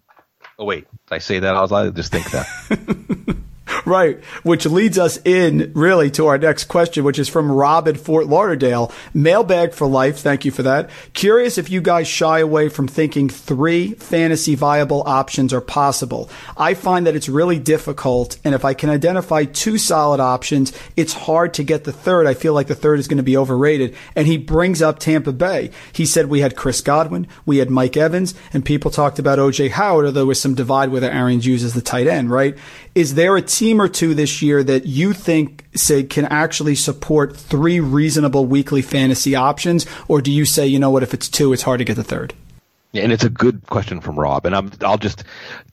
[0.59, 1.55] Oh wait, did I say that?
[1.55, 3.37] I was like, just think that.
[3.85, 7.97] Right, which leads us in really to our next question, which is from Rob at
[7.97, 8.91] Fort Lauderdale.
[9.13, 10.17] Mailbag for life.
[10.17, 10.89] Thank you for that.
[11.13, 16.29] Curious if you guys shy away from thinking three fantasy viable options are possible.
[16.57, 21.13] I find that it's really difficult, and if I can identify two solid options, it's
[21.13, 22.27] hard to get the third.
[22.27, 23.95] I feel like the third is going to be overrated.
[24.15, 25.71] And he brings up Tampa Bay.
[25.93, 29.71] He said we had Chris Godwin, we had Mike Evans, and people talked about OJ
[29.71, 32.57] Howard, although there was some divide whether Arians uses the tight end, right?
[32.97, 37.37] Is there a team or two this year that you think, say, can actually support
[37.37, 39.85] three reasonable weekly fantasy options?
[40.07, 42.03] Or do you say, you know what, if it's two, it's hard to get the
[42.03, 42.33] third?
[42.93, 45.23] Yeah, and it's a good question from Rob, and I'm, I'll just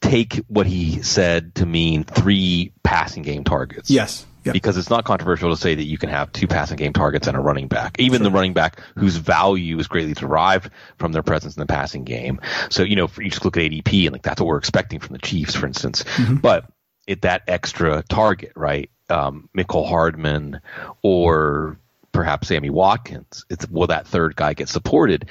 [0.03, 3.89] take what he said to mean three passing game targets.
[3.89, 4.27] Yes.
[4.45, 4.53] Yep.
[4.53, 7.39] Because it's not controversial to say that you can have two passing game targets and
[7.39, 8.25] a running back, even sure.
[8.25, 12.39] the running back whose value is greatly derived from their presence in the passing game.
[12.69, 15.01] So, you know, for, you just look at ADP and like that's what we're expecting
[15.01, 16.03] from the Chiefs, for instance.
[16.03, 16.37] Mm-hmm.
[16.37, 16.67] But
[17.07, 18.91] it that extra target, right?
[19.11, 20.61] Um, Mecole Hardman
[21.03, 21.79] or
[22.13, 23.45] perhaps Sammy Watkins.
[23.51, 25.29] It's will that third guy get supported?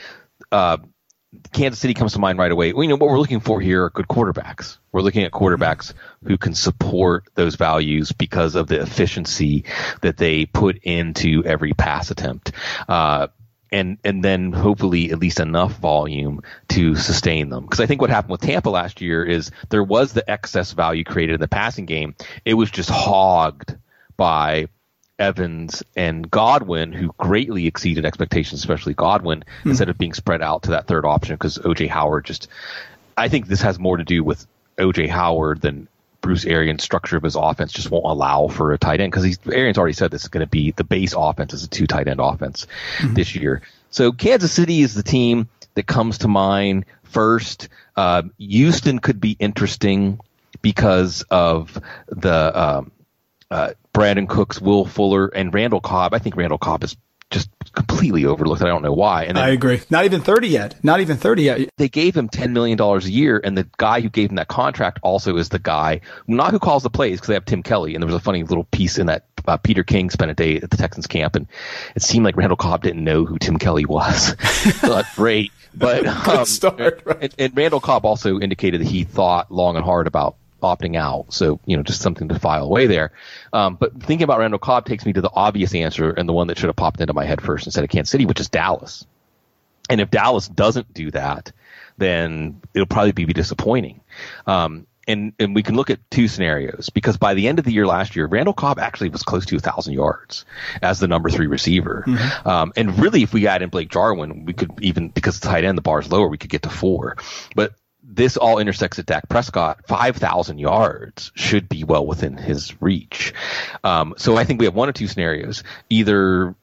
[0.51, 0.77] Uh,
[1.51, 2.73] Kansas City comes to mind right away.
[2.73, 4.77] Well, you know what we're looking for here are good quarterbacks.
[4.91, 9.65] We're looking at quarterbacks who can support those values because of the efficiency
[10.01, 12.51] that they put into every pass attempt.
[12.87, 13.27] Uh,
[13.73, 17.63] and and then hopefully at least enough volume to sustain them.
[17.63, 21.03] Because I think what happened with Tampa last year is there was the excess value
[21.03, 22.15] created in the passing game.
[22.45, 23.75] It was just hogged
[24.15, 24.67] by
[25.17, 29.69] Evans and Godwin, who greatly exceeded expectations, especially Godwin, hmm.
[29.69, 32.47] instead of being spread out to that third option because OJ Howard just.
[33.15, 35.87] I think this has more to do with OJ Howard than
[36.23, 39.77] Bruce Arians' structure of his offense just won't allow for a tight end because Arians
[39.77, 42.19] already said this is going to be the base offense is a two tight end
[42.19, 42.65] offense
[42.97, 43.13] mm-hmm.
[43.13, 43.61] this year.
[43.91, 47.67] So Kansas City is the team that comes to mind first.
[47.95, 50.19] Uh, Houston could be interesting
[50.61, 52.91] because of the um,
[53.51, 56.13] uh, Brandin Cooks, Will Fuller, and Randall Cobb.
[56.13, 56.95] I think Randall Cobb is
[57.29, 58.61] just completely overlooked.
[58.61, 59.23] I don't know why.
[59.23, 59.81] And then, I agree.
[59.89, 60.75] Not even 30 yet.
[60.83, 61.69] Not even 30 yet.
[61.77, 64.99] They gave him $10 million a year, and the guy who gave him that contract
[65.03, 67.95] also is the guy, not who calls the plays, because they have Tim Kelly.
[67.95, 70.57] And there was a funny little piece in that uh, Peter King spent a day
[70.57, 71.47] at the Texans camp, and
[71.95, 74.35] it seemed like Randall Cobb didn't know who Tim Kelly was.
[74.79, 75.51] so great.
[75.75, 77.17] But um, start, right?
[77.21, 81.33] and, and Randall Cobb also indicated that he thought long and hard about opting out.
[81.33, 83.11] So, you know, just something to file away there.
[83.51, 86.47] Um, but thinking about Randall Cobb takes me to the obvious answer and the one
[86.47, 89.05] that should have popped into my head first instead of Kansas City, which is Dallas.
[89.89, 91.51] And if Dallas doesn't do that,
[91.97, 94.01] then it'll probably be disappointing.
[94.47, 97.73] Um, and, and we can look at two scenarios because by the end of the
[97.73, 100.45] year last year, Randall Cobb actually was close to a thousand yards
[100.81, 102.05] as the number three receiver.
[102.07, 102.47] Mm-hmm.
[102.47, 105.65] Um, and really, if we add in Blake Jarwin, we could even because the tight
[105.65, 107.17] end, the bar is lower, we could get to four.
[107.53, 107.73] But
[108.15, 109.87] this all intersects at Dak Prescott.
[109.87, 113.33] 5,000 yards should be well within his reach.
[113.83, 115.63] Um, so I think we have one or two scenarios.
[115.89, 116.55] Either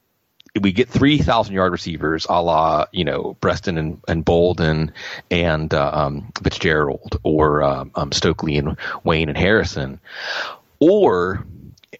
[0.60, 4.92] we get 3,000 yard receivers a la, you know, Breaston and, and Boldin
[5.30, 10.00] and uh, um, Fitzgerald or um, um, Stokley and Wayne and Harrison.
[10.78, 11.46] Or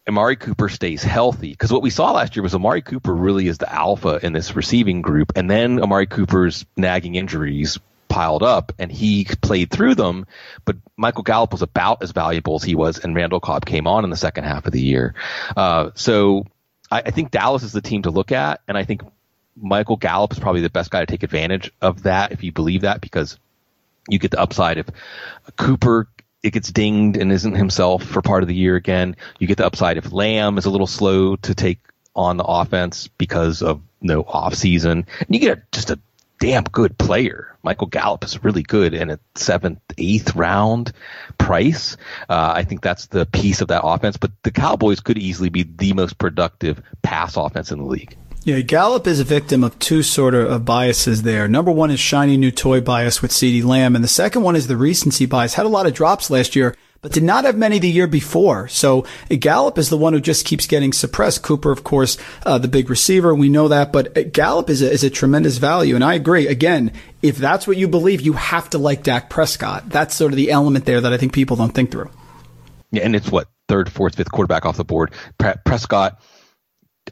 [0.09, 3.59] Amari Cooper stays healthy because what we saw last year was Amari Cooper really is
[3.59, 7.79] the alpha in this receiving group, and then Amari Cooper's nagging injuries
[8.11, 10.27] piled up and he played through them.
[10.66, 14.05] But Michael Gallup was about as valuable as he was, and Randall Cobb came on
[14.05, 15.14] in the second half of the year.
[15.57, 16.46] Uh, so
[16.90, 19.03] I, I think Dallas is the team to look at, and I think
[19.57, 22.83] Michael Gallup is probably the best guy to take advantage of that if you believe
[22.83, 23.38] that because
[24.09, 24.87] you get the upside if
[25.57, 26.09] Cooper
[26.42, 29.16] it gets dinged and isn't himself for part of the year again.
[29.38, 31.79] You get the upside if Lamb is a little slow to take
[32.16, 35.07] on the offense because of no off season.
[35.18, 35.99] And you get a, just a
[36.38, 37.50] damn good player.
[37.62, 40.92] Michael Gallup is really good in a seventh, eighth round
[41.38, 41.96] price.
[42.29, 44.16] Uh, I think that's the piece of that offense.
[44.16, 48.16] But the Cowboys could easily be the most productive pass offense in the league.
[48.42, 51.46] Yeah, Gallup is a victim of two sort of biases there.
[51.46, 54.66] Number one is shiny new toy bias with CeeDee Lamb, and the second one is
[54.66, 55.55] the recency bias.
[55.55, 58.69] Had a lot of drops last year but did not have many the year before.
[58.69, 61.43] So Gallup is the one who just keeps getting suppressed.
[61.43, 65.05] Cooper, of course, uh, the big receiver, we know that, but Gallup is a, is
[65.05, 65.95] a tremendous value.
[65.95, 66.47] And I agree.
[66.47, 69.89] Again, if that's what you believe, you have to like Dak Prescott.
[69.89, 72.11] That's sort of the element there that I think people don't think through.
[72.91, 75.13] Yeah, and it's what third, fourth, fifth quarterback off the board.
[75.39, 76.21] Prescott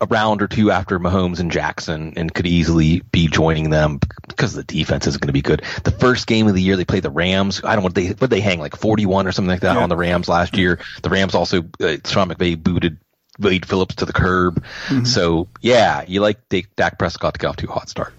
[0.01, 4.55] a round or two after Mahomes and Jackson and could easily be joining them because
[4.55, 5.63] the defense isn't going to be good.
[5.85, 7.61] The first game of the year they play the Rams.
[7.65, 9.83] I don't know what they what they hang like 41 or something like that yeah.
[9.83, 10.79] on the Rams last year.
[11.03, 12.99] The Rams also uh, Sean McVay booted
[13.39, 14.65] Wade Phillips to the curb.
[14.89, 15.05] Mm-hmm.
[15.05, 16.39] So yeah, you like
[16.77, 18.13] Dak Prescott to get off to a hot start.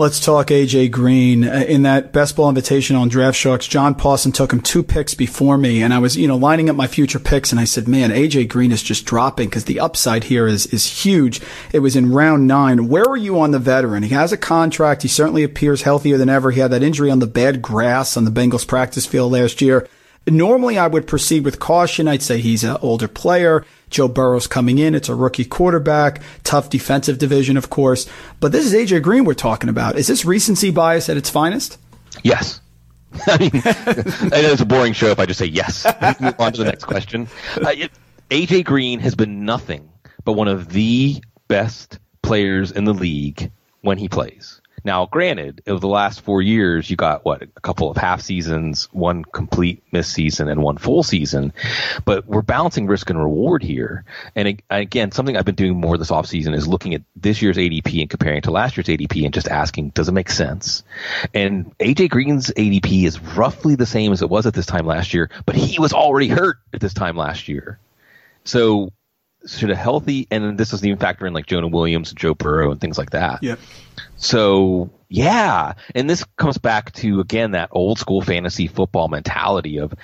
[0.00, 1.44] Let's talk AJ Green.
[1.44, 5.12] Uh, in that best ball invitation on Draft Sharks, John Pawson took him two picks
[5.12, 7.86] before me, and I was, you know, lining up my future picks, and I said,
[7.86, 11.42] "Man, AJ Green is just dropping because the upside here is is huge."
[11.74, 12.88] It was in round nine.
[12.88, 14.02] Where were you on the veteran?
[14.02, 15.02] He has a contract.
[15.02, 16.50] He certainly appears healthier than ever.
[16.50, 19.86] He had that injury on the bad grass on the Bengals practice field last year.
[20.26, 22.06] Normally, I would proceed with caution.
[22.06, 23.64] I'd say he's an older player.
[23.88, 24.94] Joe Burrow's coming in.
[24.94, 28.08] It's a rookie quarterback, tough defensive division, of course.
[28.38, 29.96] But this is AJ Green we're talking about.
[29.96, 31.78] Is this recency bias at its finest?
[32.22, 32.60] Yes.
[33.26, 35.84] I mean, I know it's a boring show if I just say yes.
[36.20, 37.26] Move on to the next question.
[37.56, 37.74] Uh,
[38.30, 39.90] AJ Green has been nothing
[40.24, 44.59] but one of the best players in the league when he plays.
[44.84, 48.88] Now, granted, over the last four years, you got what a couple of half seasons,
[48.92, 51.52] one complete miss season, and one full season.
[52.04, 54.04] But we're balancing risk and reward here.
[54.34, 58.00] And again, something I've been doing more this offseason is looking at this year's ADP
[58.00, 60.82] and comparing to last year's ADP and just asking, does it make sense?
[61.34, 65.14] And AJ Green's ADP is roughly the same as it was at this time last
[65.14, 67.78] year, but he was already hurt at this time last year.
[68.44, 68.92] So
[69.46, 72.80] should a healthy and this doesn't even factor in like Jonah Williams, Joe Burrow, and
[72.80, 73.42] things like that.
[73.42, 73.56] Yeah.
[74.16, 79.94] So yeah, and this comes back to again that old school fantasy football mentality of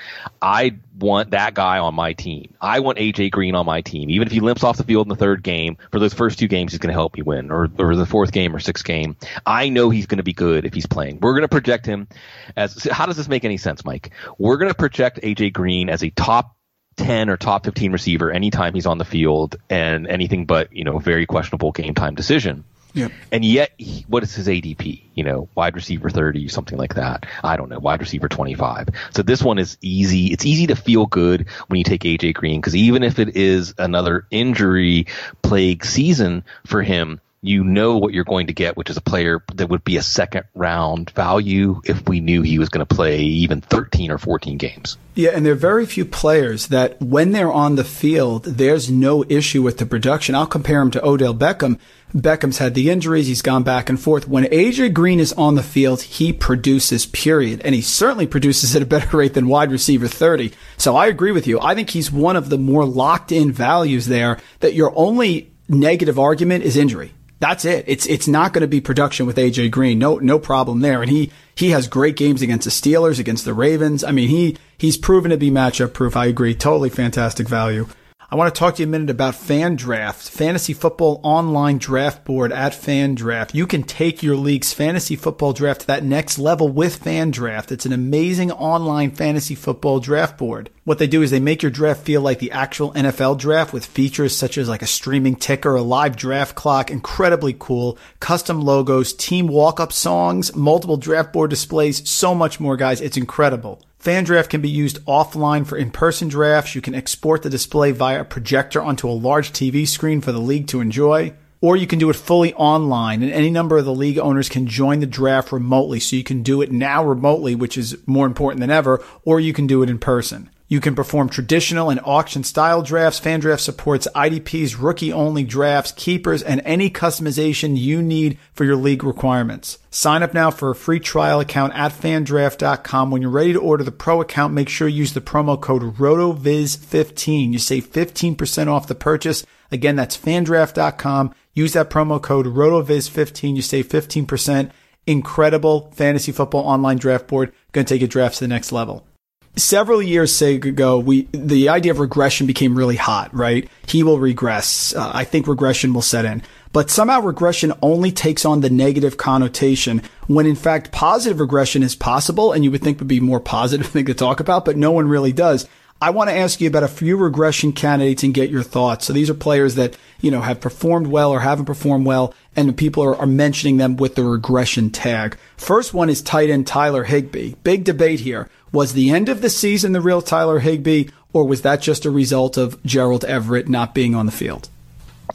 [0.40, 2.54] I want that guy on my team.
[2.60, 4.10] I want AJ Green on my team.
[4.10, 6.48] Even if he limps off the field in the third game, for those first two
[6.48, 9.16] games he's going to help me win, or or the fourth game or sixth game,
[9.44, 11.20] I know he's going to be good if he's playing.
[11.20, 12.08] We're going to project him
[12.56, 12.84] as.
[12.90, 14.10] How does this make any sense, Mike?
[14.38, 16.55] We're going to project AJ Green as a top
[16.96, 20.98] 10 or top 15 receiver anytime he's on the field and anything but, you know,
[20.98, 22.64] very questionable game time decision.
[22.96, 23.12] Yep.
[23.30, 25.02] And yet, he, what is his ADP?
[25.14, 27.26] You know, wide receiver 30, something like that.
[27.44, 28.88] I don't know, wide receiver 25.
[29.10, 30.28] So this one is easy.
[30.28, 33.74] It's easy to feel good when you take AJ Green because even if it is
[33.76, 35.08] another injury
[35.42, 39.42] plague season for him, you know what you're going to get, which is a player
[39.54, 43.20] that would be a second round value if we knew he was going to play
[43.20, 44.98] even 13 or 14 games.
[45.14, 49.24] Yeah, and there are very few players that when they're on the field, there's no
[49.28, 50.34] issue with the production.
[50.34, 51.78] I'll compare him to Odell Beckham.
[52.14, 54.28] Beckham's had the injuries, he's gone back and forth.
[54.28, 57.60] When AJ Green is on the field, he produces, period.
[57.64, 60.52] And he certainly produces at a better rate than wide receiver 30.
[60.76, 61.60] So I agree with you.
[61.60, 66.18] I think he's one of the more locked in values there that your only negative
[66.18, 67.12] argument is injury.
[67.38, 67.84] That's it.
[67.86, 69.98] It's it's not going to be production with AJ Green.
[69.98, 71.02] No no problem there.
[71.02, 74.02] And he he has great games against the Steelers, against the Ravens.
[74.02, 76.16] I mean, he he's proven to be matchup proof.
[76.16, 76.54] I agree.
[76.54, 77.86] Totally fantastic value.
[78.28, 82.50] I want to talk to you a minute about FanDraft, fantasy football online draft board
[82.50, 83.54] at FanDraft.
[83.54, 87.70] You can take your league's fantasy football draft to that next level with FanDraft.
[87.70, 90.70] It's an amazing online fantasy football draft board.
[90.82, 93.86] What they do is they make your draft feel like the actual NFL draft with
[93.86, 99.12] features such as like a streaming ticker, a live draft clock, incredibly cool, custom logos,
[99.12, 103.00] team walk-up songs, multiple draft board displays, so much more guys.
[103.00, 103.80] It's incredible.
[104.06, 106.76] FanDraft can be used offline for in-person drafts.
[106.76, 110.38] You can export the display via a projector onto a large TV screen for the
[110.38, 111.34] league to enjoy.
[111.60, 114.68] Or you can do it fully online and any number of the league owners can
[114.68, 115.98] join the draft remotely.
[115.98, 119.52] So you can do it now remotely, which is more important than ever, or you
[119.52, 120.50] can do it in person.
[120.68, 123.20] You can perform traditional and auction style drafts.
[123.20, 129.04] FanDraft supports IDPs, rookie only drafts, keepers, and any customization you need for your league
[129.04, 129.78] requirements.
[129.90, 133.10] Sign up now for a free trial account at fandraft.com.
[133.12, 135.82] When you're ready to order the pro account, make sure you use the promo code
[135.82, 137.52] ROTOVIZ15.
[137.52, 139.46] You save 15% off the purchase.
[139.70, 141.32] Again, that's fandraft.com.
[141.54, 143.54] Use that promo code ROTOVIZ15.
[143.54, 144.70] You save 15%.
[145.06, 147.52] Incredible fantasy football online draft board.
[147.70, 149.06] Going to take your drafts to the next level
[149.56, 153.34] several years ago, we the idea of regression became really hot.
[153.34, 153.68] Right?
[153.86, 154.94] He will regress.
[154.94, 156.42] Uh, I think regression will set in.
[156.72, 161.96] But somehow regression only takes on the negative connotation when in fact positive regression is
[161.96, 164.92] possible and you would think would be more positive thing to talk about, but no
[164.92, 165.66] one really does.
[166.00, 169.06] I want to ask you about a few regression candidates and get your thoughts.
[169.06, 172.76] So these are players that, you know, have performed well or haven't performed well, and
[172.76, 175.38] people are, are mentioning them with the regression tag.
[175.56, 177.54] First one is tight end Tyler Higbee.
[177.62, 178.50] Big debate here.
[178.72, 182.10] Was the end of the season the real Tyler Higbee, or was that just a
[182.10, 184.68] result of Gerald Everett not being on the field?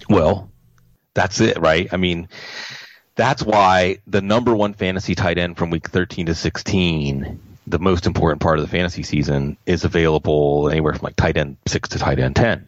[0.09, 0.51] Well,
[1.15, 1.87] that's it, right?
[1.91, 2.27] I mean,
[3.15, 7.39] that's why the number one fantasy tight end from week 13 to 16
[7.71, 11.57] the most important part of the fantasy season is available anywhere from like tight end
[11.67, 12.67] six to tight end ten.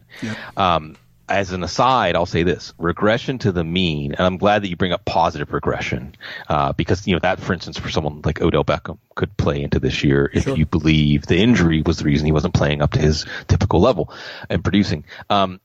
[0.56, 0.96] Um,
[1.28, 4.76] as an aside, I'll say this: regression to the mean, and I'm glad that you
[4.76, 6.14] bring up positive regression
[6.48, 9.78] uh, because you know that, for instance, for someone like Odell Beckham could play into
[9.80, 10.56] this year if sure.
[10.56, 14.12] you believe the injury was the reason he wasn't playing up to his typical level
[14.50, 15.04] and producing.
[15.30, 15.60] Um,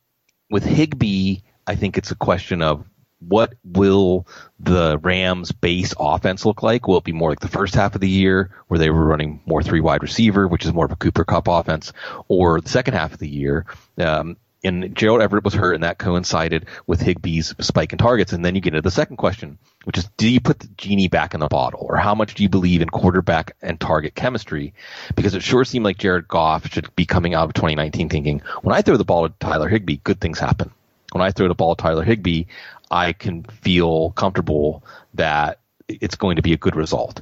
[0.49, 2.85] with Higbee, I think it's a question of
[3.20, 4.26] what will
[4.59, 6.88] the Rams base offense look like?
[6.88, 9.41] Will it be more like the first half of the year where they were running
[9.45, 11.91] more three wide receiver, which is more of a Cooper Kupp offense,
[12.28, 13.65] or the second half of the year?
[13.97, 18.34] Um, and Gerald Everett was hurt, and that coincided with Higbee's spike in targets.
[18.34, 21.07] And then you get into the second question, which is, do you put the genie
[21.07, 24.74] back in the bottle, or how much do you believe in quarterback and target chemistry?
[25.15, 28.76] Because it sure seemed like Jared Goff should be coming out of 2019 thinking, when
[28.76, 30.72] I throw the ball to Tyler Higbee, good things happen.
[31.11, 32.45] When I throw the ball to Tyler Higbee,
[32.89, 34.83] I can feel comfortable
[35.15, 37.21] that it's going to be a good result.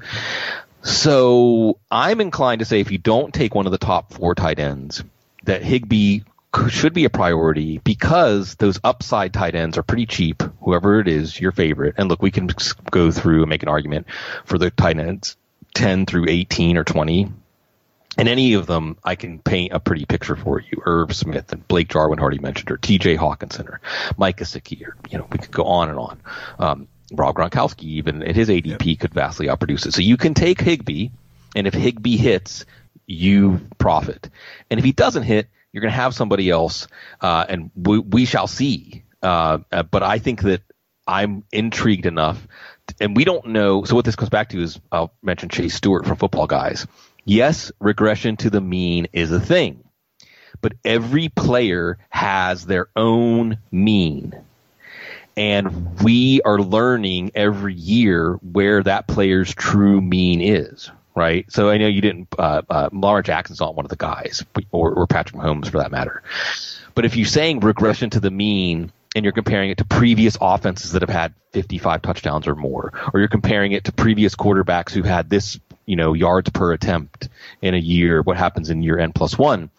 [0.81, 4.59] So I'm inclined to say if you don't take one of the top four tight
[4.59, 5.03] ends,
[5.43, 6.21] that Higbee
[6.69, 11.39] should be a priority because those upside tight ends are pretty cheap, whoever it is,
[11.39, 11.95] your favorite.
[11.97, 12.49] And look, we can
[12.89, 14.07] go through and make an argument
[14.45, 15.35] for the tight ends
[15.75, 17.31] 10 through 18 or 20.
[18.17, 20.81] And any of them, I can paint a pretty picture for you.
[20.85, 23.17] Irv Smith and Blake Jarwin already mentioned, or T.J.
[23.17, 23.79] Hockenson, or
[24.17, 26.21] Mike Gesicki, or you know, we could go on and on.
[26.57, 28.99] Um, Rob Gronkowski, even at his ADP, yep.
[28.99, 29.93] could vastly outproduce it.
[29.93, 31.09] So you can take Higbee,
[31.55, 32.65] and if Higbee hits,
[33.05, 34.29] you profit.
[34.69, 36.87] And if he doesn't hit, you're going to have somebody else,
[37.21, 39.03] uh, and we, we, shall see.
[39.21, 40.61] Uh, uh, but I think that
[41.05, 42.45] I'm intrigued enough,
[42.99, 43.83] and we don't know.
[43.83, 46.87] So what this comes back to is I'll mention Chase Stewart from Football Guys.
[47.27, 49.83] Yes, regression to the mean is a thing,
[50.61, 54.33] but every player has their own mean.
[55.35, 61.51] And we are learning every year where that player's true mean is right?
[61.51, 62.27] So I know you didn't.
[62.37, 65.91] Uh, uh, Lamar Jackson's not one of the guys, or, or Patrick Mahomes for that
[65.91, 66.21] matter.
[66.93, 70.91] But if you're saying regression to the mean, and you're comparing it to previous offenses
[70.91, 75.05] that have had 55 touchdowns or more, or you're comparing it to previous quarterbacks who've
[75.05, 77.29] had this, you know, yards per attempt
[77.61, 79.71] in a year, what happens in year n plus one,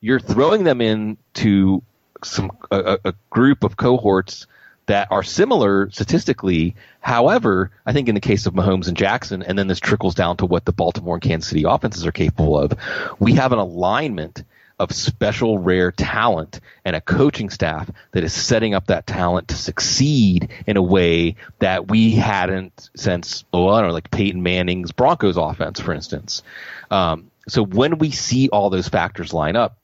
[0.00, 1.82] you're throwing them into
[2.24, 4.46] some a, a group of cohorts
[4.86, 6.74] that are similar statistically.
[7.00, 10.38] However, I think in the case of Mahomes and Jackson, and then this trickles down
[10.38, 12.72] to what the Baltimore and Kansas City offenses are capable of,
[13.20, 14.42] we have an alignment
[14.80, 19.54] of special rare talent and a coaching staff that is setting up that talent to
[19.54, 24.90] succeed in a way that we hadn't since, oh, I don't know, like Peyton Manning's
[24.90, 26.42] Broncos offense, for instance.
[26.90, 29.76] Um, so when we see all those factors line up,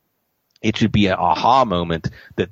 [0.62, 2.48] it should be an aha moment that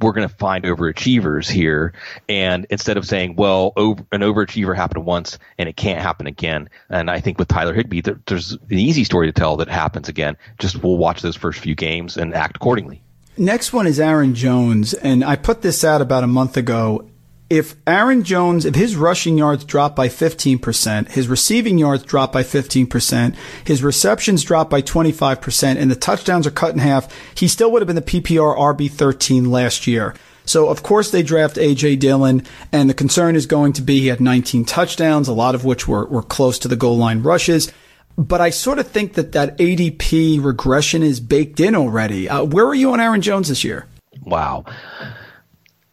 [0.00, 1.92] we're going to find overachievers here.
[2.28, 6.68] And instead of saying, well, over, an overachiever happened once and it can't happen again.
[6.88, 10.08] And I think with Tyler Higbee, there, there's an easy story to tell that happens
[10.08, 10.36] again.
[10.58, 13.02] Just we'll watch those first few games and act accordingly.
[13.38, 14.94] Next one is Aaron Jones.
[14.94, 17.08] And I put this out about a month ago
[17.48, 22.42] if Aaron Jones, if his rushing yards drop by 15%, his receiving yards drop by
[22.42, 27.70] 15%, his receptions drop by 25%, and the touchdowns are cut in half, he still
[27.70, 30.14] would have been the PPR RB13 last year.
[30.44, 32.42] So of course they draft AJ Dillon,
[32.72, 35.86] and the concern is going to be he had 19 touchdowns, a lot of which
[35.86, 37.72] were, were close to the goal line rushes.
[38.18, 42.28] But I sort of think that that ADP regression is baked in already.
[42.28, 43.86] Uh, where are you on Aaron Jones this year?
[44.22, 44.64] Wow.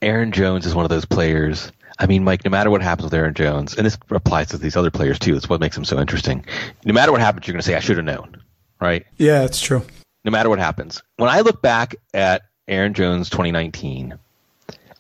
[0.04, 1.72] Aaron Jones is one of those players.
[1.98, 4.76] I mean, Mike, no matter what happens with Aaron Jones, and this applies to these
[4.76, 6.46] other players too, it's what makes him so interesting.
[6.86, 8.42] No matter what happens, you're going to say, I should have known,
[8.82, 9.06] right?
[9.18, 9.84] Yeah, that's true.
[10.26, 11.02] No matter what happens.
[11.18, 14.18] When I look back at Aaron Jones 2019,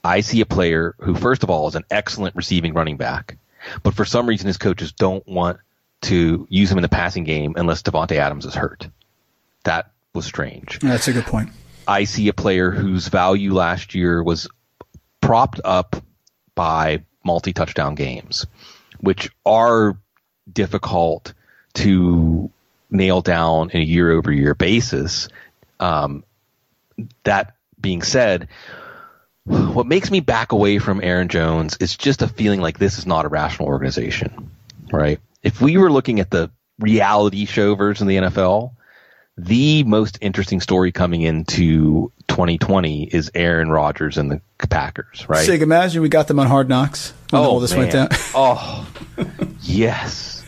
[0.04, 3.38] I see a player who, first of all, is an excellent receiving running back,
[3.84, 5.60] but for some reason his coaches don't want
[6.01, 8.88] to use him in the passing game unless Davante Adams is hurt.
[9.64, 10.80] That was strange.
[10.80, 11.49] That's a good point.
[11.88, 14.47] I see a player whose value last year was
[15.24, 15.95] propped up
[16.53, 18.45] by multi touchdown games,
[18.99, 19.97] which are
[20.51, 21.34] difficult
[21.74, 22.51] to
[22.89, 25.30] nail down in a year over year basis.
[25.80, 26.26] Um,
[27.24, 28.49] that being said,
[29.45, 33.05] what makes me back away from Aaron Jones is just a feeling like this is
[33.05, 34.51] not a rational organization,
[34.91, 35.19] right?
[35.41, 38.71] If we were looking at the reality show version of the NFL,
[39.38, 45.46] the most interesting story coming into 2020 is Aaron Rodgers and the Packers, right?
[45.46, 47.80] So imagine we got them on Hard Knocks when oh, all this man.
[47.80, 48.08] went down.
[48.36, 48.88] oh,
[49.62, 50.44] yes.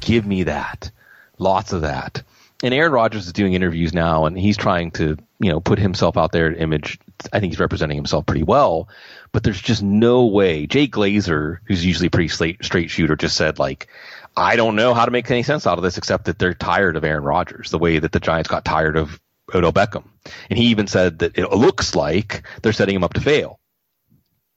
[0.00, 0.90] Give me that.
[1.38, 2.22] Lots of that.
[2.62, 6.16] and Aaron Rodgers is doing interviews now, and he's trying to you know put himself
[6.16, 6.98] out there image.
[7.32, 8.88] I think he's representing himself pretty well,
[9.32, 10.66] but there's just no way.
[10.66, 13.88] Jay Glazer, who's usually a pretty straight, straight shooter, just said like,
[14.36, 16.96] I don't know how to make any sense out of this except that they're tired
[16.96, 19.20] of Aaron Rodgers, the way that the Giants got tired of
[19.54, 20.04] Odell Beckham,
[20.48, 23.58] and he even said that it looks like they're setting him up to fail.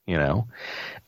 [0.06, 0.48] You know,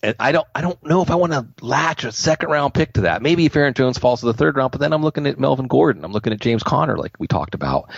[0.02, 2.94] and I don't I don't know if I want to latch a second round pick
[2.94, 3.22] to that.
[3.22, 5.66] Maybe if Aaron Jones falls to the third round, but then I'm looking at Melvin
[5.66, 6.04] Gordon.
[6.04, 7.90] I'm looking at James Conner, like we talked about.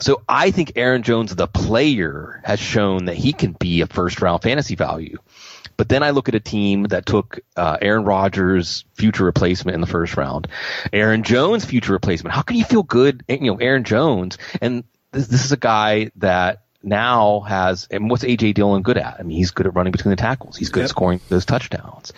[0.00, 4.20] So I think Aaron Jones, the player, has shown that he can be a first
[4.22, 5.18] round fantasy value.
[5.76, 9.80] But then I look at a team that took uh, Aaron Rodgers' future replacement in
[9.80, 10.48] the first round,
[10.92, 12.34] Aaron Jones' future replacement.
[12.34, 14.38] How can you feel good, you know, Aaron Jones?
[14.60, 19.16] And this, this is a guy that now has and what's AJ Dillon good at?
[19.18, 20.56] I mean, he's good at running between the tackles.
[20.56, 20.84] He's good yep.
[20.84, 22.12] at scoring those touchdowns.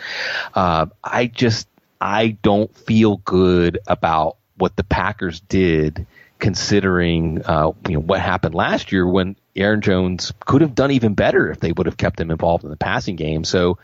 [0.54, 1.68] Uh, I just
[2.00, 6.06] I don't feel good about what the Packers did,
[6.38, 11.14] considering uh, you know what happened last year when Aaron Jones could have done even
[11.14, 13.44] better if they would have kept him involved in the passing game.
[13.44, 13.78] So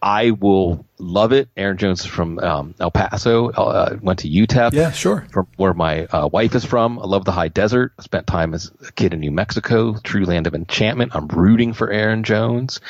[0.00, 1.48] I will love it.
[1.56, 4.72] Aaron Jones is from um, El Paso, uh, went to UTEP.
[4.72, 5.26] Yeah, sure.
[5.30, 6.98] From where my uh, wife is from.
[6.98, 7.92] I love the high desert.
[7.98, 11.14] I spent time as a kid in New Mexico, true land of enchantment.
[11.14, 12.80] I'm rooting for Aaron Jones,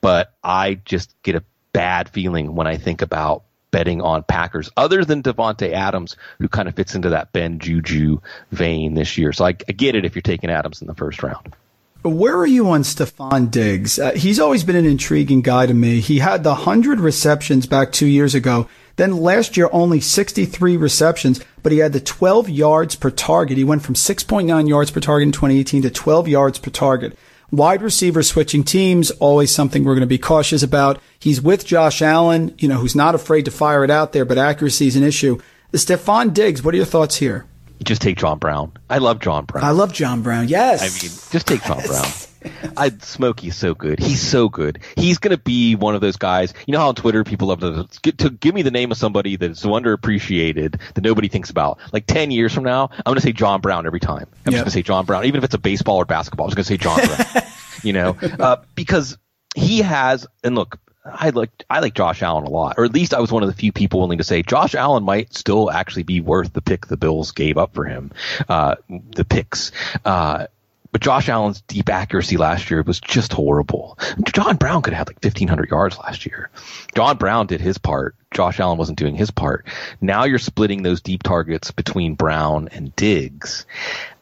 [0.00, 5.04] but I just get a bad feeling when I think about betting on Packers, other
[5.04, 8.20] than Davante Adams, who kind of fits into that Ben Juju
[8.52, 9.32] vein this year.
[9.32, 11.56] So I, I get it if you're taking Adams in the first round.
[12.02, 13.96] Where are you on Stefon Diggs?
[13.96, 16.00] Uh, he's always been an intriguing guy to me.
[16.00, 18.68] He had the 100 receptions back two years ago.
[18.96, 23.56] Then last year, only 63 receptions, but he had the 12 yards per target.
[23.56, 27.16] He went from 6.9 yards per target in 2018 to 12 yards per target.
[27.52, 31.00] Wide receiver switching teams, always something we're going to be cautious about.
[31.20, 34.38] He's with Josh Allen, you know, who's not afraid to fire it out there, but
[34.38, 35.38] accuracy is an issue.
[35.72, 37.46] Stefon Diggs, what are your thoughts here?
[37.84, 38.72] Just take John Brown.
[38.88, 39.64] I love John Brown.
[39.64, 40.48] I love John Brown.
[40.48, 40.82] Yes.
[40.82, 41.88] I mean, just take John yes.
[41.88, 42.28] Brown.
[42.76, 44.00] I Smokey's so good.
[44.00, 44.80] He's so good.
[44.96, 46.54] He's going to be one of those guys.
[46.66, 49.36] You know how on Twitter people love to, to give me the name of somebody
[49.36, 51.78] that's so underappreciated that nobody thinks about.
[51.92, 54.26] Like ten years from now, I'm going to say John Brown every time.
[54.46, 54.52] I'm yep.
[54.52, 56.46] just going to say John Brown, even if it's a baseball or basketball.
[56.46, 57.44] I'm just going to say John Brown.
[57.82, 59.18] you know, uh, because
[59.54, 60.26] he has.
[60.42, 63.32] And look, I like I like Josh Allen a lot, or at least I was
[63.32, 66.52] one of the few people willing to say Josh Allen might still actually be worth
[66.52, 68.12] the pick the Bills gave up for him,
[68.48, 69.72] uh, the picks.
[70.04, 70.46] Uh,
[70.92, 73.98] but Josh Allen's deep accuracy last year was just horrible.
[74.24, 76.50] John Brown could have had like 1,500 yards last year.
[76.94, 78.14] John Brown did his part.
[78.30, 79.66] Josh Allen wasn't doing his part.
[80.02, 83.64] Now you're splitting those deep targets between Brown and Diggs.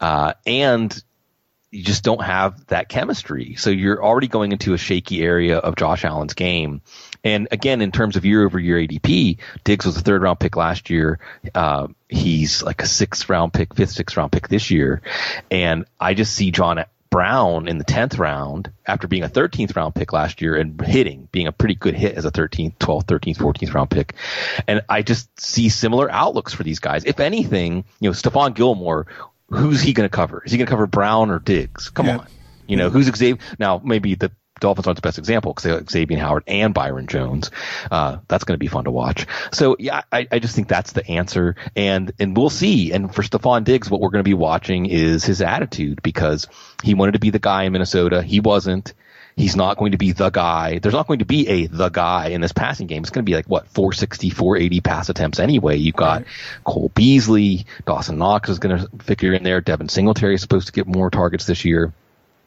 [0.00, 1.02] Uh, and
[1.70, 3.54] you just don't have that chemistry.
[3.54, 6.82] So you're already going into a shaky area of Josh Allen's game.
[7.22, 10.56] And again, in terms of year over year ADP, Diggs was a third round pick
[10.56, 11.20] last year.
[11.54, 15.02] Uh, he's like a sixth round pick, fifth, sixth round pick this year.
[15.50, 19.96] And I just see John Brown in the 10th round after being a 13th round
[19.96, 23.36] pick last year and hitting, being a pretty good hit as a 13th, 12th, 13th,
[23.36, 24.14] 14th round pick.
[24.68, 27.04] And I just see similar outlooks for these guys.
[27.04, 29.08] If anything, you know, Stephon Gilmore
[29.50, 30.42] who's he going to cover?
[30.44, 31.90] Is he going to cover Brown or Diggs?
[31.90, 32.18] Come yeah.
[32.18, 32.26] on.
[32.66, 33.38] You know, who's Xavier?
[33.58, 34.30] Now, maybe the
[34.60, 37.50] Dolphins aren't the best example because they have Xavier Howard and Byron Jones.
[37.90, 39.26] Uh, that's going to be fun to watch.
[39.52, 42.92] So yeah, I, I, just think that's the answer, and and we'll see.
[42.92, 46.46] And for Stefon Diggs, what we're going to be watching is his attitude because
[46.82, 48.22] he wanted to be the guy in Minnesota.
[48.22, 48.94] He wasn't.
[49.40, 50.78] He's not going to be the guy.
[50.78, 53.02] There's not going to be a the guy in this passing game.
[53.02, 55.76] It's going to be like what 460, 480 pass attempts anyway.
[55.76, 56.26] You've got right.
[56.64, 59.62] Cole Beasley, Dawson Knox is going to figure in there.
[59.62, 61.94] Devin Singletary is supposed to get more targets this year.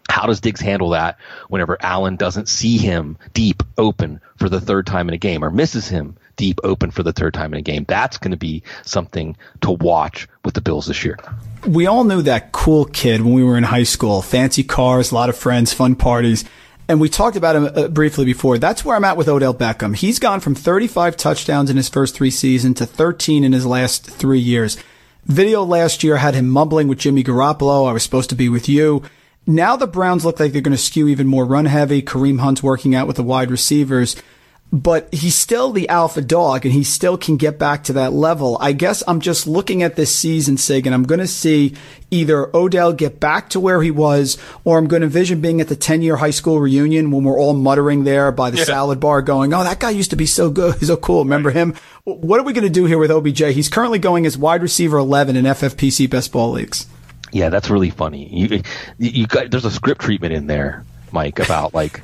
[0.07, 1.17] How does Diggs handle that
[1.47, 5.49] whenever Allen doesn't see him deep open for the third time in a game or
[5.49, 7.85] misses him deep open for the third time in a game?
[7.87, 11.17] That's going to be something to watch with the Bills this year.
[11.65, 14.21] We all knew that cool kid when we were in high school.
[14.21, 16.45] Fancy cars, a lot of friends, fun parties
[16.87, 18.57] and we talked about him uh, briefly before.
[18.57, 19.95] That's where I'm at with Odell Beckham.
[19.95, 24.05] He's gone from 35 touchdowns in his first three seasons to 13 in his last
[24.05, 24.77] three years.
[25.25, 27.87] Video last year had him mumbling with Jimmy Garoppolo.
[27.87, 29.03] I was supposed to be with you.
[29.47, 32.01] Now the Browns look like they're going to skew even more run heavy.
[32.01, 34.15] Kareem Hunt's working out with the wide receivers
[34.73, 38.57] but he's still the alpha dog and he still can get back to that level.
[38.59, 41.75] I guess I'm just looking at this season, Sig, and I'm going to see
[42.09, 45.67] either Odell get back to where he was or I'm going to envision being at
[45.67, 48.63] the 10 year high school reunion when we're all muttering there by the yeah.
[48.63, 50.79] salad bar going, Oh, that guy used to be so good.
[50.79, 51.23] He's so cool.
[51.23, 51.75] Remember him?
[52.05, 53.53] What are we going to do here with OBJ?
[53.53, 56.87] He's currently going as wide receiver 11 in FFPC best ball leagues.
[57.31, 58.27] Yeah, that's really funny.
[58.27, 58.63] You,
[58.97, 62.01] you got, there's a script treatment in there, Mike, about like,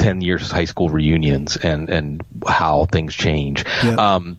[0.00, 3.64] 10 years high school reunions and, and how things change.
[3.84, 4.36] Um,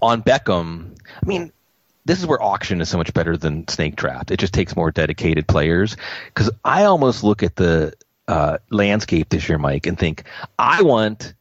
[0.00, 1.52] on Beckham, I mean,
[2.04, 4.30] this is where auction is so much better than snake draft.
[4.30, 5.96] It just takes more dedicated players.
[6.26, 7.94] Because I almost look at the
[8.26, 10.24] uh, landscape this year, Mike, and think
[10.58, 11.34] I want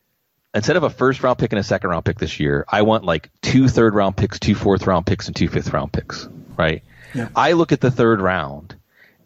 [0.53, 3.03] instead of a first round pick and a second round pick this year, I want
[3.03, 6.27] like two third round picks, two fourth round picks, and two fifth round picks.
[6.57, 6.83] Right?
[7.13, 7.29] Yeah.
[7.35, 8.75] I look at the third round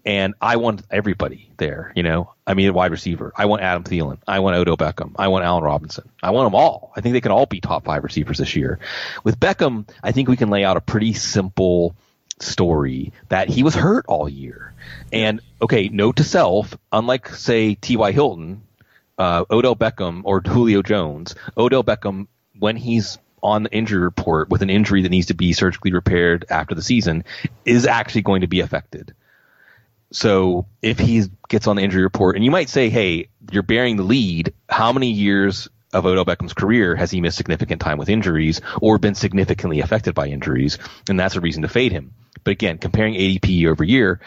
[0.06, 1.92] and I want everybody there.
[1.96, 3.32] You know, I mean, a wide receiver.
[3.36, 4.20] I want Adam Thielen.
[4.28, 5.14] I want Odell Beckham.
[5.18, 6.10] I want Allen Robinson.
[6.22, 6.92] I want them all.
[6.96, 8.80] I think they can all be top five receivers this year.
[9.24, 11.96] With Beckham, I think we can lay out a pretty simple
[12.40, 14.74] story that he was hurt all year.
[15.12, 18.12] And okay, note to self, unlike say T.Y.
[18.12, 18.64] Hilton,
[19.18, 22.28] uh, Odell Beckham or Julio Jones, Odell Beckham,
[22.58, 26.46] when he's on the injury report with an injury that needs to be surgically repaired
[26.50, 27.24] after the season,
[27.66, 29.14] is actually going to be affected.
[30.12, 33.98] So if he gets on the injury report, and you might say, hey, you're bearing
[33.98, 38.10] the lead, how many years of Odell Beckham's career has he missed significant time with
[38.10, 40.78] injuries or been significantly affected by injuries?
[41.10, 42.14] And that's a reason to fade him.
[42.44, 44.20] But again, comparing ADP year over year,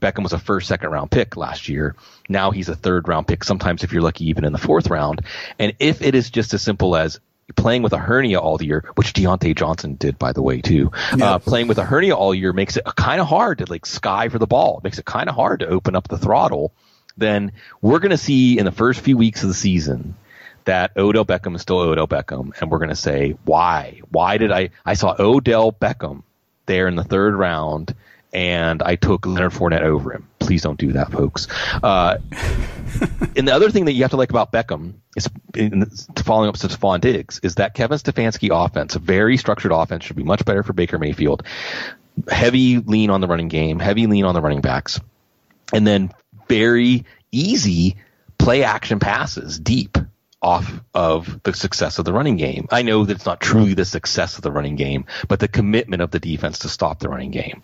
[0.00, 1.94] Beckham was a first, second round pick last year.
[2.28, 5.20] Now he's a third round pick, sometimes if you're lucky, even in the fourth round.
[5.58, 7.20] And if it is just as simple as
[7.56, 10.90] playing with a hernia all year, which Diontae Johnson did, by the way, too.
[11.16, 11.32] Yeah.
[11.32, 14.28] Uh, playing with a hernia all year makes it kind of hard to like sky
[14.28, 14.78] for the ball.
[14.78, 16.72] It makes it kind of hard to open up the throttle.
[17.16, 20.14] Then we're going to see in the first few weeks of the season
[20.64, 24.00] that Odell Beckham is still Odell Beckham, and we're going to say why?
[24.10, 24.70] Why did I?
[24.84, 26.22] I saw Odell Beckham
[26.66, 27.94] there in the third round,
[28.32, 30.28] and I took Leonard Fournette over him.
[30.38, 31.48] Please don't do that, folks.
[31.82, 32.18] Uh,
[33.36, 35.86] and the other thing that you have to like about Beckham is in,
[36.24, 40.16] following up to Stefon Diggs is that Kevin Stefanski offense, a very structured offense, should
[40.16, 41.42] be much better for Baker Mayfield.
[42.28, 45.00] Heavy lean on the running game, heavy lean on the running backs,
[45.72, 46.12] and then
[46.48, 47.96] very easy
[48.38, 49.96] play action passes deep
[50.42, 52.66] off of the success of the running game.
[52.70, 56.02] I know that it's not truly the success of the running game, but the commitment
[56.02, 57.62] of the defense to stop the running game.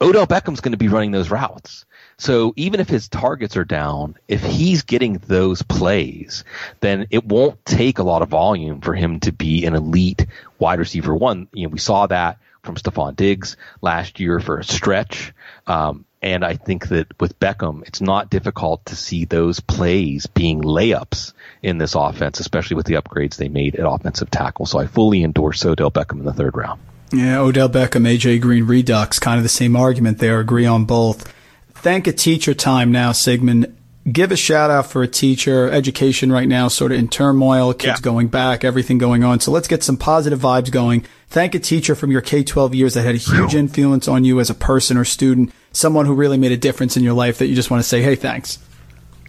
[0.00, 1.84] Odell Beckham's going to be running those routes.
[2.18, 6.44] So even if his targets are down, if he's getting those plays,
[6.80, 10.26] then it won't take a lot of volume for him to be an elite
[10.58, 11.48] wide receiver one.
[11.52, 15.32] You know, we saw that from Stefon Diggs last year for a stretch.
[15.66, 20.62] Um, and I think that with Beckham, it's not difficult to see those plays being
[20.62, 24.66] layups in this offense, especially with the upgrades they made at offensive tackle.
[24.66, 26.80] So I fully endorse Odell Beckham in the third round.
[27.12, 30.38] Yeah, Odell Beckham, AJ Green Redux, kind of the same argument there.
[30.40, 31.32] Agree on both.
[31.74, 33.76] Thank a teacher time now, Sigmund.
[34.10, 35.70] Give a shout out for a teacher.
[35.70, 38.02] Education right now, sort of in turmoil, kids Yeah.
[38.02, 39.38] going back, everything going on.
[39.38, 41.04] So let's get some positive vibes going.
[41.28, 44.40] Thank a teacher from your K 12 years that had a huge influence on you
[44.40, 47.46] as a person or student, someone who really made a difference in your life that
[47.46, 48.58] you just want to say, hey, thanks.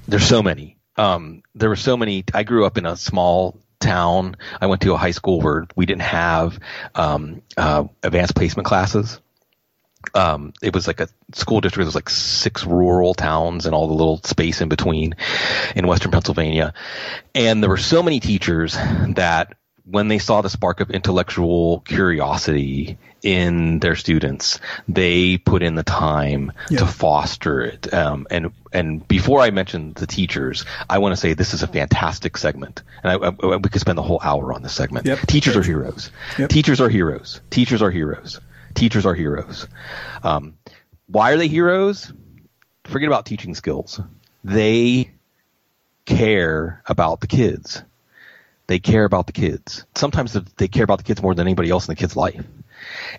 [0.07, 0.77] There's so many.
[0.97, 2.23] Um, there were so many.
[2.33, 4.35] I grew up in a small town.
[4.59, 6.59] I went to a high school where we didn't have
[6.95, 9.19] um, uh, advanced placement classes.
[10.13, 11.79] Um, it was like a school district.
[11.81, 15.15] There was like six rural towns and all the little space in between
[15.75, 16.73] in Western Pennsylvania.
[17.33, 22.97] And there were so many teachers that when they saw the spark of intellectual curiosity
[23.21, 26.79] in their students, they put in the time Yeah.
[26.79, 27.93] to foster it.
[27.93, 31.67] Um, and and before I mention the teachers, I want to say this is a
[31.67, 35.05] fantastic segment, and I, I, we could spend the whole hour on this segment.
[35.05, 35.19] Yep.
[35.27, 35.63] Teachers are.
[35.63, 35.69] Yep.
[35.69, 36.49] Teachers are heroes.
[36.49, 37.41] Teachers are heroes.
[37.49, 38.39] Teachers are heroes.
[40.23, 40.57] Um,
[41.07, 42.11] why are they heroes?
[42.85, 43.99] Forget about teaching skills.
[44.43, 45.11] They
[46.05, 47.81] care about the kids.
[48.67, 49.85] They care about the kids.
[49.95, 52.43] Sometimes they care about the kids more than anybody else in the kid's life.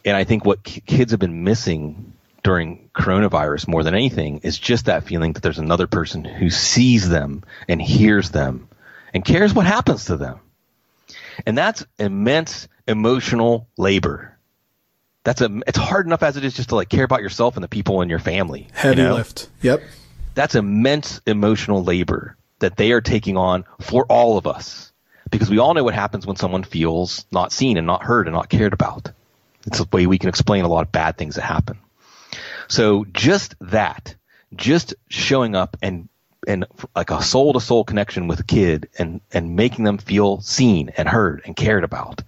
[0.04, 4.58] And I think what ki- kids have been missing during coronavirus more than anything is
[4.58, 8.68] just that feeling that there's another person who sees them and hears them
[9.14, 10.40] and cares what happens to them.
[11.46, 14.33] And that's immense emotional labor.
[15.24, 17.64] That's a, it's hard enough as it is just to like care about yourself and
[17.64, 18.68] the people in your family.
[18.84, 19.14] you know?
[19.14, 19.48] lift.
[19.62, 19.82] Yep.
[20.34, 24.92] that's immense emotional labor that they are taking on for all of us.
[25.30, 28.34] Because we all know what happens when someone feels not seen and not heard and
[28.34, 29.10] not cared about.
[29.66, 31.78] It's a way we can explain a lot of bad things that happen.
[32.68, 34.14] So just that,
[34.54, 36.08] just showing up and
[36.46, 40.40] and like a soul to soul connection with a kid and and making them feel
[40.40, 42.22] seen and heard and cared about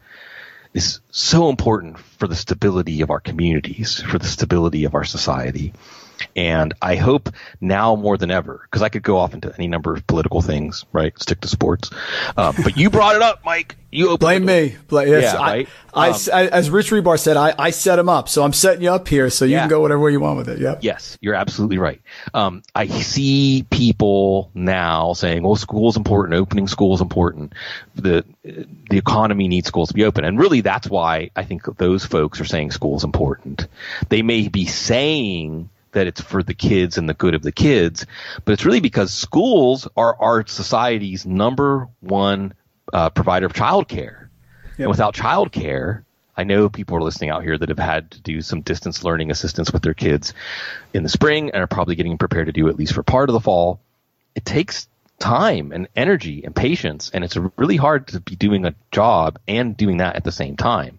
[0.77, 5.73] is so important for the stability of our communities, for the stability of our society.
[6.35, 9.95] And I hope now more than ever, because I could go off into any number
[9.95, 11.19] of political things, right?
[11.21, 11.91] Stick to sports.
[12.37, 13.77] Um, but you brought it up, Mike.
[13.91, 14.77] You blame me.
[14.89, 15.69] Blame, yes, yeah, I, right?
[15.95, 18.83] I, Um, I, as Rich Rebar said, I, I set him up, so I'm setting
[18.83, 19.61] you up here, so you Yeah.
[19.61, 20.59] can go whatever way you want with it.
[20.59, 20.81] Yep.
[20.83, 22.01] Yes, you're absolutely right.
[22.35, 26.35] Um, I see people now saying, "Well, school's important.
[26.35, 27.55] Opening school is important.
[27.95, 32.05] The the economy needs schools to be open." And really, that's why I think those
[32.05, 33.67] folks are saying school's important.
[34.11, 38.07] They may be saying that it's for the kids and the good of the kids,
[38.45, 42.53] but it's really because schools are our society's number one
[42.93, 44.29] uh, provider of childcare.
[44.79, 46.05] And without childcare,
[46.37, 49.31] I know people are listening out here that have had to do some distance learning
[49.31, 50.35] assistance with their kids
[50.93, 53.33] in the spring and are probably getting prepared to do at least for part of
[53.33, 53.81] the fall.
[54.35, 54.87] It takes
[55.19, 59.75] time and energy and patience, and it's really hard to be doing a job and
[59.75, 60.99] doing that at the same time.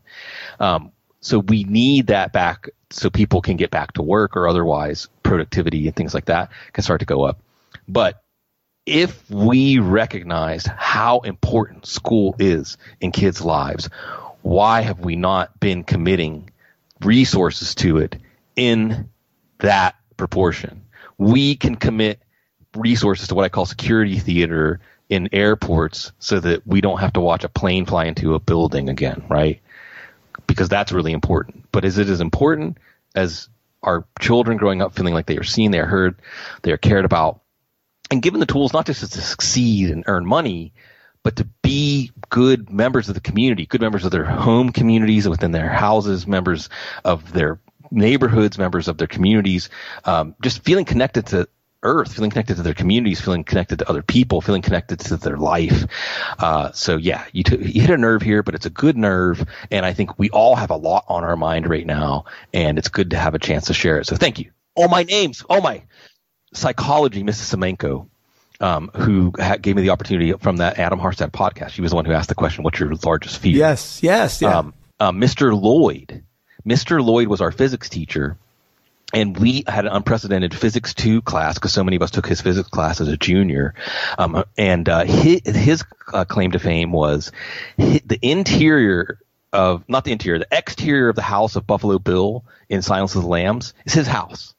[0.60, 0.92] Um,
[1.22, 5.88] so we need that back so people can get back to work or otherwise productivity
[5.88, 7.40] and things like that can start to go up.
[7.88, 8.24] But
[8.86, 13.90] if we recognized how important school is in kids' lives,
[14.42, 16.50] why have we not been committing
[17.02, 18.16] resources to it
[18.56, 19.10] in
[19.60, 20.86] that proportion?
[21.18, 22.22] We can commit
[22.76, 24.80] resources to what I call security theater
[25.10, 28.90] in airports so that we don't have to watch a plane fly into a building
[28.90, 29.62] again, right?
[30.48, 31.66] Because that's really important.
[31.72, 32.78] But is it as important
[33.16, 33.50] as
[33.84, 36.20] our children growing up feeling like they are seen, they are heard,
[36.64, 37.42] they are cared about,
[38.10, 40.74] and given the tools not just to succeed and earn money,
[41.24, 45.52] but to be good members of the community, good members of their home communities within
[45.52, 46.70] their houses, members
[47.04, 47.60] of their
[47.92, 49.70] neighborhoods, members of their communities,
[50.06, 51.50] um, just feeling connected to
[51.84, 55.38] earth, feeling connected to their communities, feeling connected to other people, feeling connected to their
[55.38, 55.86] life.
[56.40, 59.46] Uh, so yeah, you, t- you hit a nerve here, but it's a good nerve.
[59.72, 62.90] And I think we all have a lot on our mind right now and it's
[62.90, 64.08] good to have a chance to share it.
[64.08, 64.52] So thank you.
[64.76, 65.44] Oh, my names.
[65.50, 65.84] Oh my
[66.54, 67.56] psychology, Mrs.
[67.56, 68.08] Semenko.
[68.60, 71.70] Um, who ha- gave me the opportunity from that Adam Harstad podcast?
[71.70, 74.58] She was the one who asked the question, "What's your largest fear?" Yes, yes, yeah.
[74.58, 75.60] um, uh, Mr.
[75.60, 76.24] Lloyd.
[76.68, 77.04] Mr.
[77.04, 78.36] Lloyd was our physics teacher,
[79.14, 82.42] and we had an unprecedented physics two class because so many of us took his
[82.42, 83.74] physics class as a junior.
[84.18, 85.84] Um, and uh, his, his
[86.14, 87.32] uh, claim to fame was
[87.78, 89.20] the interior
[89.54, 93.22] of not the interior, the exterior of the house of Buffalo Bill in Silence of
[93.22, 94.54] the Lambs is his house.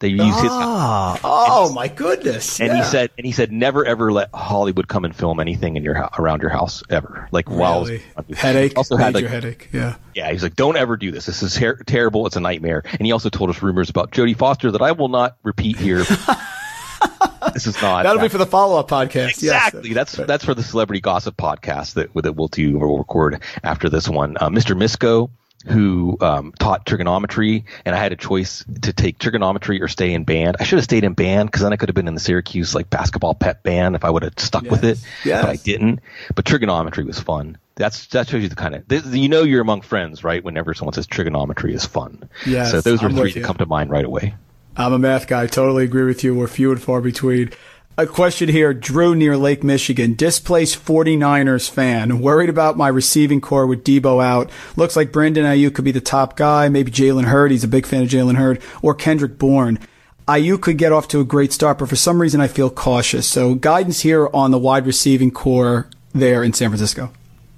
[0.00, 2.60] They use his ah, oh my goodness.
[2.60, 2.76] And yeah.
[2.76, 6.08] he said, and he said, never ever let Hollywood come and film anything in your
[6.16, 7.28] around your house ever.
[7.32, 8.02] Like while Really?
[8.36, 9.68] headache, also had like headache.
[9.72, 9.96] Yeah.
[10.14, 11.26] yeah, he's like, don't ever do this.
[11.26, 12.26] This is ter- terrible.
[12.26, 12.84] It's a nightmare.
[12.84, 15.98] And he also told us rumors about Jodie Foster that I will not repeat here.
[17.54, 18.04] this is not.
[18.04, 19.30] That'll be for the follow up podcast.
[19.30, 19.90] Exactly.
[19.90, 19.94] Yes.
[19.94, 22.78] That's that's for the celebrity gossip podcast that that we'll do.
[22.78, 24.36] Or we'll record after this one.
[24.40, 24.76] Uh, Mr.
[24.76, 25.30] Misko,
[25.66, 30.24] who um, taught trigonometry, and I had a choice to take trigonometry or stay in
[30.24, 30.56] band.
[30.60, 32.74] I should have stayed in band because then I could have been in the Syracuse
[32.74, 34.98] like basketball pep band if I would have stuck with it.
[35.24, 35.42] Yes.
[35.42, 36.00] But I didn't.
[36.34, 37.58] But trigonometry was fun.
[37.74, 40.42] That's that shows you the kind of this, you know you're among friends, right?
[40.42, 42.28] Whenever someone says trigonometry is fun.
[42.46, 44.34] Yes, So those are I'm three that come to mind right away.
[44.76, 45.46] I'm a math guy.
[45.48, 46.34] Totally agree with you.
[46.34, 47.50] We're few and far between.
[47.98, 48.72] A question here.
[48.72, 50.14] Drew near Lake Michigan.
[50.14, 52.20] Displaced 49ers fan.
[52.20, 54.50] Worried about my receiving corps with Debo out.
[54.76, 56.68] Looks like Brandon Aiyuk could be the top guy.
[56.68, 57.50] Maybe Jalen Hurd.
[57.50, 58.62] He's a big fan of Jalen Hurd.
[58.82, 59.80] Or Kendrick Bourne.
[60.28, 63.26] Aiyuk could get off to a great start, but for some reason I feel cautious.
[63.26, 67.10] So guidance here on the wide receiving corps there in San Francisco.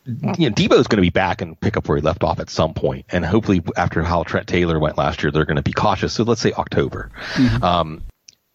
[0.07, 2.49] you know, Debo's going to be back and pick up where he left off at
[2.49, 5.75] some point, and hopefully after how Trent Taylor went last year, they're going to be
[5.75, 6.15] cautious.
[6.15, 7.11] So let's say October.
[7.61, 8.03] Um,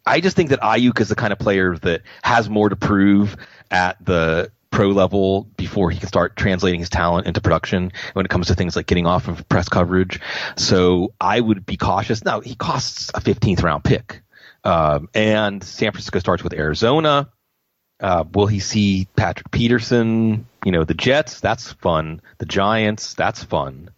[0.06, 3.36] I just think that Aiyuk is the kind of player that has more to prove
[3.72, 8.30] at the pro level before he can start translating his talent into production when it
[8.30, 10.20] comes to things like getting off of press coverage.
[10.58, 12.26] So I would be cautious.
[12.26, 14.22] Now he costs a 15th round pick.
[14.64, 17.30] Um, and San Francisco starts with Arizona.
[18.00, 20.46] Uh, will he see Patrick Peterson?
[20.66, 22.22] You know, the Jets, that's fun.
[22.40, 23.90] The Giants, that's fun.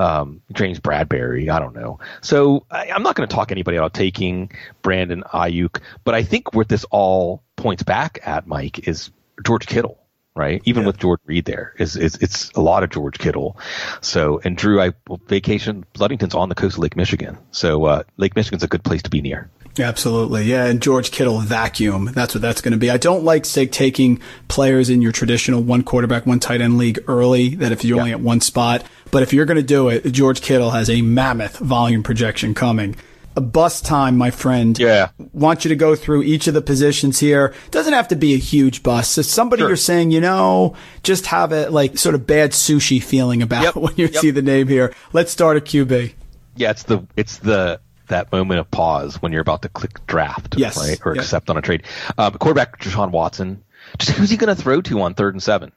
[0.00, 1.98] Um, James Bradberry, I don't know.
[2.22, 6.54] So I, I'm not going to talk anybody out taking Brandon Aiyuk, but I think
[6.54, 9.10] what this all points back at, Mike, is
[9.44, 9.99] George Kittle.
[10.36, 13.58] Right, even with George Reed, there is, is it's a lot of George Kittle.
[14.00, 18.02] So, and Drew, I well, vacation Ludington's on the coast of Lake Michigan, so uh,
[18.16, 19.50] Lake Michigan's a good place to be near.
[19.78, 20.44] Absolutely.
[20.44, 20.66] Yeah.
[20.66, 22.10] And George Kittle vacuum.
[22.12, 22.90] That's what that's going to be.
[22.90, 26.98] I don't like say taking players in your traditional one quarterback, one tight end league
[27.06, 28.84] early that if you're only at one spot.
[29.10, 32.96] But if you're going to do it, George Kittle has a mammoth volume projection coming.
[33.36, 34.76] A bus time, my friend.
[34.78, 35.10] Yeah.
[35.32, 37.54] Want you to go through each of the positions here.
[37.70, 39.08] Doesn't have to be a huge bus.
[39.08, 39.68] So somebody Sure.
[39.70, 40.74] you're saying, you know,
[41.04, 43.76] just have a like sort of bad sushi feeling about Yep.
[43.76, 44.14] when you Yep.
[44.16, 44.92] see the name here.
[45.12, 46.12] Let's start a QB.
[46.56, 50.56] Yeah, it's the it's the that moment of pause when you're about to click draft,
[50.58, 50.76] Yes.
[50.76, 51.22] right, or Yep.
[51.22, 51.84] accept on a trade.
[52.18, 53.62] Um, quarterback Deshaun Watson.
[53.98, 55.70] Just who's he going to throw to on third and seven?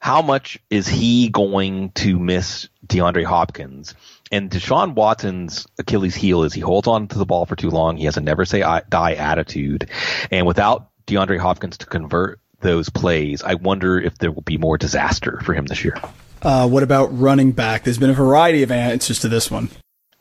[0.00, 3.94] How much is he going to miss DeAndre Hopkins?
[4.30, 7.96] And Deshaun Watson's Achilles heel is he holds on to the ball for too long.
[7.96, 9.90] He has a never say I- die attitude,
[10.30, 14.78] and without DeAndre Hopkins to convert those plays, I wonder if there will be more
[14.78, 16.00] disaster for him this year.
[16.42, 17.84] Uh, what about running back?
[17.84, 19.68] There's been a variety of answers to this one.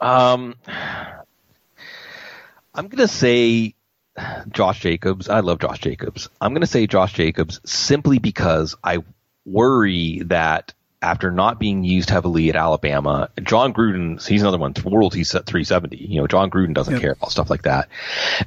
[0.01, 0.55] Um,
[2.73, 3.75] I'm gonna say
[4.51, 5.29] Josh Jacobs.
[5.29, 6.29] I love Josh Jacobs.
[6.41, 8.99] I'm gonna say Josh Jacobs simply because I
[9.45, 14.73] worry that after not being used heavily at Alabama, Jon Gruden, he's another one.
[14.83, 15.95] World, he's at 370.
[15.97, 17.01] You know, Jon Gruden doesn't Yep.
[17.01, 17.87] care about stuff like that,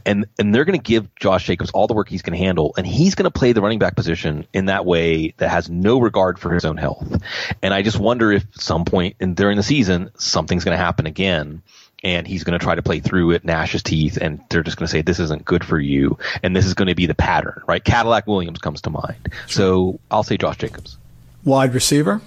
[0.05, 2.75] and and they're going to give Josh Jacobs all the work he's going to handle,
[2.77, 5.99] and he's going to play the running back position in that way that has no
[6.01, 7.23] regard for his own health.
[7.63, 10.83] And I just wonder if at some point in during the season something's going to
[10.85, 11.63] happen again.
[12.05, 14.77] And he's going to try to play through it, gnash his teeth, and they're just
[14.77, 17.15] going to say this isn't good for you, and this is going to be the
[17.15, 17.85] pattern, right?
[17.85, 20.97] Cadillac Williams comes to mind, so I'll say Josh Jacobs.
[21.45, 22.21] Wide receiver.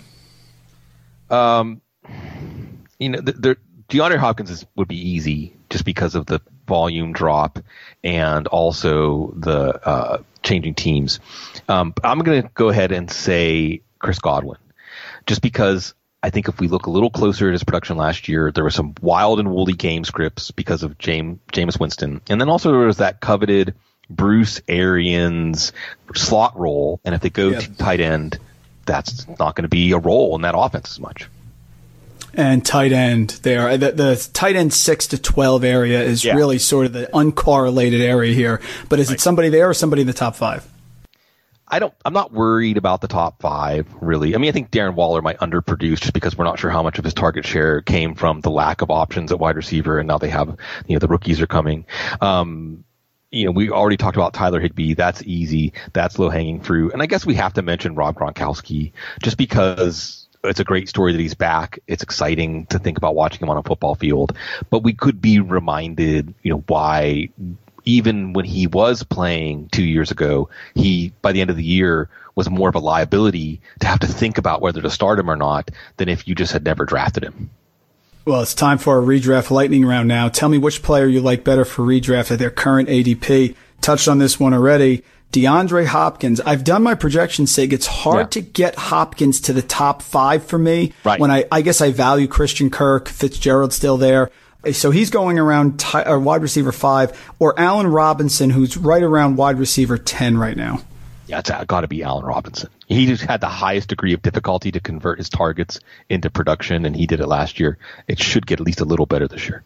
[1.29, 1.81] Um,
[2.99, 3.57] you know, the, the
[3.89, 7.59] DeAndre Hopkins is, would be easy just because of the volume drop
[8.03, 11.19] and also the uh, changing teams.
[11.67, 14.57] Um, I'm going to go ahead and say Chris Godwin,
[15.25, 18.51] just because I think if we look a little closer at his production last year,
[18.51, 22.49] there were some wild and woolly game scripts because of James Jameis Winston, and then
[22.49, 23.75] also there was that coveted
[24.09, 25.73] Bruce Arians
[26.15, 27.59] slot role, and if they go Yeah.
[27.59, 28.39] to tight end,
[28.85, 31.27] that's not going to be a role in that offense as much.
[32.33, 33.77] and tight end there.
[33.77, 36.35] The, the tight end six to twelve area is Yeah.
[36.35, 38.61] really sort of the uncorrelated area here.
[38.89, 40.67] But is it somebody there or somebody in the top five?
[41.67, 41.93] I don't.
[42.05, 44.35] I'm not worried about the top five really.
[44.35, 46.99] I mean, I think Darren Waller might underproduce just because we're not sure how much
[46.99, 50.19] of his target share came from the lack of options at wide receiver, and now
[50.19, 50.55] they have,
[50.87, 51.85] you know, the rookies are coming.
[52.21, 52.84] Um,
[53.35, 54.93] you know, we already talked about Tyler Higbee.
[54.93, 55.73] That's easy.
[55.91, 56.93] That's low hanging fruit.
[56.93, 61.11] And I guess we have to mention Rob Gronkowski just because it's a great story
[61.11, 61.79] that he's back.
[61.85, 64.37] It's exciting to think about watching him on a football field,
[64.69, 67.29] but we could be reminded, you know, why
[67.83, 72.09] even when he was playing two years ago, he by the end of the year
[72.35, 75.35] was more of a liability to have to think about whether to start him or
[75.35, 77.49] not than if you just had never drafted him.
[78.25, 80.29] Well, it's time for a redraft lightning round now.
[80.29, 83.55] Tell me which player you like better for redraft at their current ADP.
[83.81, 85.03] Touched on this one already.
[85.31, 86.41] DeAndre Hopkins.
[86.41, 87.71] I've done my projection sig.
[87.73, 88.25] it's hard Yeah.
[88.27, 90.93] to get Hopkins to the top five for me.
[91.03, 91.19] Right.
[91.19, 94.31] When I, I guess I value Christian Kirk, Fitzgerald still there.
[94.71, 99.35] So he's going around ti uh, wide receiver five or Allen Robinson, who's right around
[99.35, 100.79] wide receiver 10 right now.
[101.27, 102.69] Yeah, it's got to be Allen Robinson.
[102.87, 105.79] He just had the highest degree of difficulty to convert his targets
[106.09, 107.77] into production, and he did it last year.
[108.07, 109.63] It should get at least a little better this year.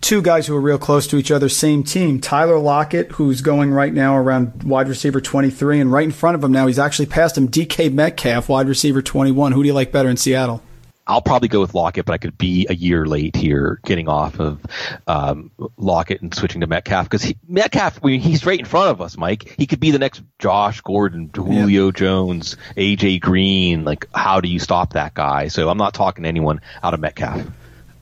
[0.00, 2.20] two guys who are real close to each other, same team.
[2.20, 6.42] Tyler Lockett, who's going right now around wide receiver 23, and right in front of
[6.42, 7.48] him now, he's actually passed him.
[7.48, 9.52] DK Metcalf, wide receiver 21.
[9.52, 10.62] Who do you like better in Seattle?
[11.06, 14.40] I'll probably go with Lockett, but I could be a year late here getting off
[14.40, 14.60] of
[15.06, 19.00] um, Lockett and switching to Metcalf because Metcalf, I mean, he's right in front of
[19.02, 19.54] us, Mike.
[19.58, 23.84] He could be the next Josh Gordon, Julio Jones, AJ Green.
[23.84, 25.48] Like, how do you stop that guy?
[25.48, 27.42] So I'm not talking to anyone out of Metcalf.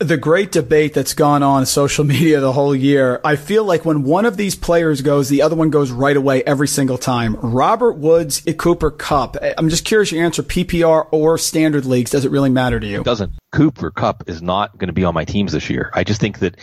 [0.03, 3.21] The great debate that's gone on social media the whole year.
[3.25, 6.43] I feel like when one of these players goes, the other one goes right away
[6.43, 7.37] every single time.
[7.37, 9.37] Robert Woods, Cooper Kupp.
[9.57, 12.11] I'm just curious your answer, PPR or standard leagues.
[12.11, 13.01] Does it really matter to you?
[13.01, 13.33] It doesn't.
[13.53, 15.91] Cooper Kupp is not going to be on my teams this year.
[15.95, 16.57] I just think that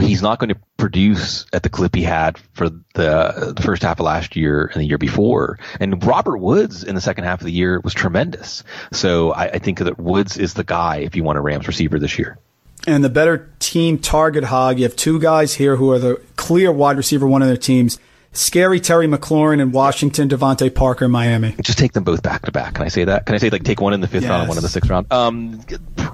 [0.00, 4.00] he's not going to produce at the clip he had for the, the first half
[4.00, 5.58] of last year and the year before.
[5.78, 8.64] And Robert Woods in the second half of the year was tremendous.
[8.92, 11.98] So I, I think that Woods is the guy if you want a Rams receiver
[11.98, 12.38] this year.
[12.86, 14.78] And the better team target hog.
[14.78, 17.98] You have two guys here who are the clear wide receiver one of their teams.
[18.34, 21.54] Scary Terry McLaurin in Washington, DeVante Parker in Miami.
[21.60, 22.74] Just take them both back to back.
[22.74, 23.26] Can I say that?
[23.26, 24.88] Can I say like take one in the fifth round and one in the sixth
[24.88, 25.12] round?
[25.12, 25.60] Um,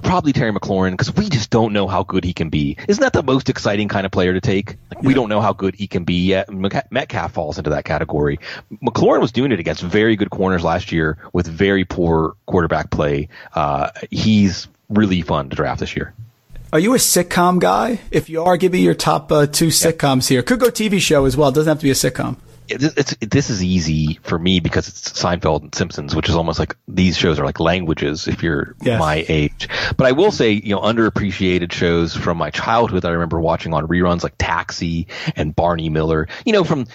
[0.03, 2.75] probably Terry McLaurin because we just don't know how good he can be.
[2.89, 4.75] Isn't that the most exciting kind of player to take?
[4.93, 6.49] Like, We don't know how good he can be yet.
[6.91, 8.37] Metcalf falls into that category.
[8.83, 13.29] McLaurin was doing it against very good corners last year with very poor quarterback play.
[13.53, 16.13] Uh, he's really fun to draft this year.
[16.71, 17.99] Are you a sitcom guy?
[18.11, 20.43] If you are, give me your top uh, two sitcoms here.
[20.43, 21.49] Could go TV show as well.
[21.49, 22.37] It doesn't have to be a sitcom.
[22.67, 26.35] It, it's, it, this is easy for me because it's Seinfeld and Simpsons, which is
[26.35, 28.99] almost like these shows are like languages if you're Yes.
[28.99, 29.67] my age.
[29.97, 33.73] But I will say, you know, underappreciated shows from my childhood that I remember watching
[33.73, 36.27] on reruns like Taxi and Barney Miller.
[36.45, 36.85] You know, from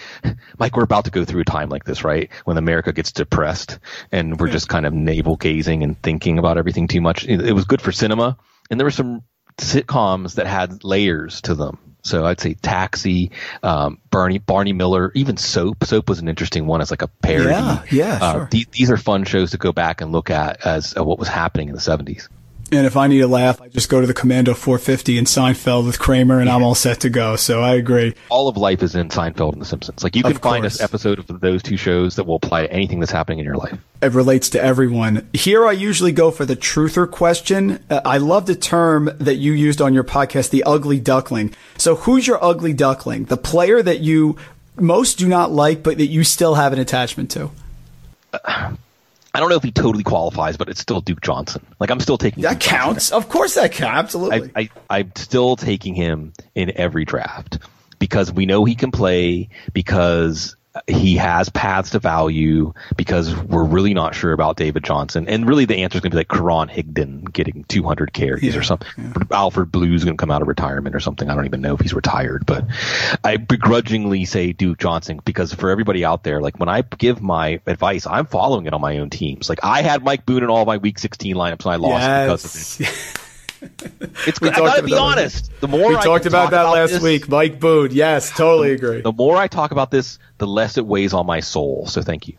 [0.57, 2.31] Mike, we're about to go through a time like this, right?
[2.45, 3.81] When America gets depressed
[4.13, 7.25] and we're just kind of navel gazing and thinking about everything too much.
[7.27, 8.39] It, it was good for cinema,
[8.71, 9.25] and there were some
[9.59, 13.31] sitcoms that had layers to them So I'd say Taxi,
[13.63, 15.85] um, Barney, Barney Miller, even Soap.
[15.85, 17.51] Soap was an interesting one as like a parody.
[17.51, 18.49] Yeah, yeah, uh, sure.
[18.51, 21.29] these, these are fun shows to go back and look at as uh, what was
[21.29, 22.29] happening in the 70s.
[22.77, 25.87] And if I need a laugh, I just go to the Commando 450 in Seinfeld
[25.87, 27.37] with Kramer, and I'm all set to go.
[27.37, 28.15] So I agree.
[28.29, 30.03] All of life is in Seinfeld and The Simpsons.
[30.03, 33.01] Like you can find an episode of those two shows that will apply to anything
[33.01, 33.79] that's happening in your life.
[34.03, 35.29] It relates to everyone.
[35.33, 37.83] Here, I usually go for the truther question.
[37.89, 41.55] Uh, I love the term that you used on your podcast, the ugly duckling.
[41.79, 43.25] So, who's your ugly duckling?
[43.25, 44.37] The player that you
[44.77, 47.51] most do not like, but that you still have an attachment to?
[49.35, 51.67] I don't know if he totally qualifies, but it's still Duke Johnson.
[51.81, 52.79] Like I'm still taking That Duke Johnson.
[52.79, 53.13] counts.
[53.13, 54.15] Of course, that counts.
[54.15, 54.53] Absolutely.
[54.55, 57.59] I, I, I'm still taking him in every draft
[57.99, 60.57] because we know he can play, because
[60.87, 65.29] he has paths to value, because we're really not sure about David Johnson.
[65.29, 68.59] And really the answer is going to be like Karan Higdon getting 200 carries Yeah,
[68.59, 68.89] or something.
[69.31, 71.31] Alfred Blue's going to come out of retirement or something.
[71.31, 72.65] I don't even know if he's retired, but
[73.23, 77.61] I begrudgingly say Duke Johnson because for everybody out there, like when I give my
[77.67, 79.49] advice, I'm following it on my own teams.
[79.49, 82.81] Like I had Mike Boone in all my week 16 lineups and I lost because
[82.81, 83.21] of it.
[83.65, 83.91] yes.
[84.27, 85.19] It's We I talked gotta be about that.
[85.19, 85.51] honest.
[85.61, 87.29] The more we I talked about talk that last this, week.
[87.29, 87.91] Mike Boone.
[87.93, 89.01] Yes, totally agree.
[89.03, 91.87] The more I talk about this, the less it weighs on my soul.
[91.87, 92.35] So thank you.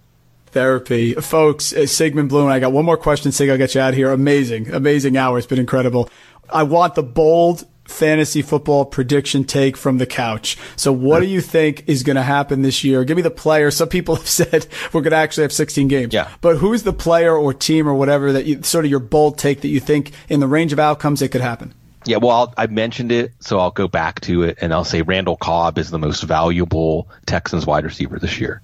[0.47, 1.13] Therapy.
[1.15, 3.95] Folks, uh, Sigmund Bloom, I got one more question, Sig, I'll get you out of
[3.95, 4.11] here.
[4.11, 5.37] Amazing, amazing hour.
[5.37, 6.09] It's been incredible.
[6.49, 10.57] I want the bold fantasy football prediction take from the couch.
[10.75, 13.03] So what do you think is going to happen this year?
[13.03, 13.71] Give me the player.
[13.71, 16.13] Some people have said we're going to actually have 16 games.
[16.13, 16.29] Yeah.
[16.41, 19.61] But who's the player or team or whatever that you, sort of your bold take
[19.61, 21.73] that you think in the range of outcomes it could happen?
[22.05, 25.01] Yeah, well, I'll, I mentioned it, so I'll go back to it, and I'll say
[25.01, 28.61] Randall Cobb is the most valuable Texans wide receiver this year.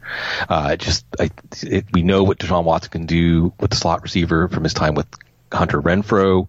[0.48, 1.32] Uh, just I,
[1.64, 4.94] it, we know what Deshaun Watson can do with the slot receiver from his time
[4.94, 5.08] with
[5.54, 6.48] Hunter Renfrow.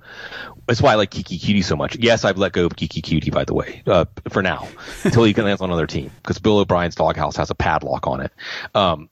[0.66, 1.96] That's why I like Keke Coutee so much.
[1.96, 4.68] Yes, I've let go of Keke Coutee, by the way, uh, for now,
[5.04, 8.20] until he can land on another team, because Bill O'Brien's doghouse has a padlock on
[8.20, 8.32] it.
[8.74, 9.10] Um,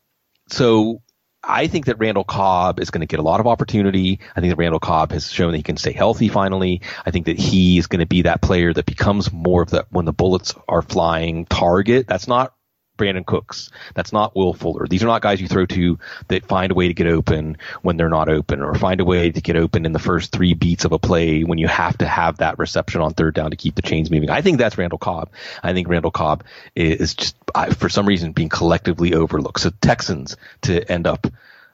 [0.49, 1.03] so
[1.43, 4.21] I think that Randall Cobb is going to get a lot of opportunity.
[4.37, 6.83] I think that Randall Cobb has shown that he can stay healthy finally.
[7.05, 9.87] I think that he is going to be that player that becomes more of the
[9.91, 12.07] when the bullets are flying target.
[12.07, 12.55] That's not
[13.01, 13.71] Brandin Cooks.
[13.95, 14.87] That's not Will Fuller.
[14.87, 15.99] These are not guys you throw to
[16.29, 19.31] that find a way to get open when they're not open or find a way
[19.31, 22.07] to get open in the first three beats of a play when you have to
[22.07, 24.29] have that reception on third down to keep the chains moving.
[24.31, 25.31] I think that's Randall Cobb.
[25.63, 26.45] I think Randall Cobb
[26.77, 29.61] is just, I, for some reason, being collectively overlooked.
[29.61, 31.27] So Texans to end up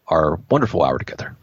[0.09, 1.35] our wonderful hour together.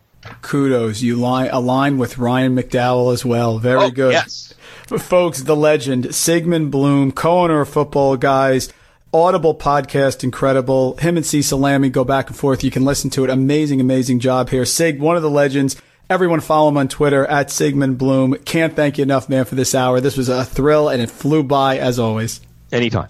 [0.41, 1.01] Kudos.
[1.01, 3.59] You line, align with Ryan McDowell as well.
[3.59, 4.13] Very Oh, good.
[4.13, 4.53] yes.
[4.87, 8.71] Folks, the legend, Sigmund Bloom, co-owner of Football Guys,
[9.13, 10.97] Audible podcast, incredible.
[10.97, 12.63] Him and Cecil Lammey go back and forth.
[12.63, 13.29] You can listen to it.
[13.29, 14.65] Amazing, amazing job here.
[14.65, 15.79] Sig, one of the legends.
[16.09, 18.35] Everyone follow him on Twitter at Sigmund Bloom.
[18.43, 20.01] Can't thank you enough, man, for this hour.
[20.01, 22.41] This was a thrill and it flew by as always.
[22.71, 23.09] Anytime.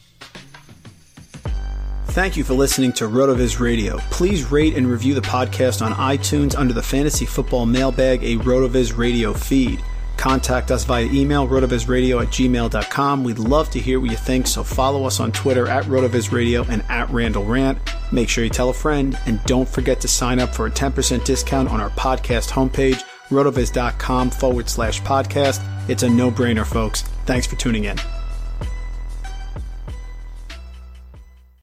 [2.08, 3.97] Thank you for listening to RotoViz Radio.
[4.12, 8.95] Please rate and review the podcast on iTunes under the Fantasy Football Mailbag, a RotoViz
[8.97, 9.82] Radio feed.
[10.18, 13.24] Contact us via email, rotovizradio at gmail.com.
[13.24, 16.64] We'd love to hear what you think, so follow us on Twitter at RotoViz Radio
[16.64, 17.78] and at Randall Rant.
[18.11, 21.26] Make sure you tell a friend, and don't forget to sign up for a 10%
[21.26, 25.61] discount on our podcast homepage, rotoviz.com forward slash podcast.
[25.89, 27.01] It's a no brainer, folks.
[27.26, 27.97] Thanks for tuning in.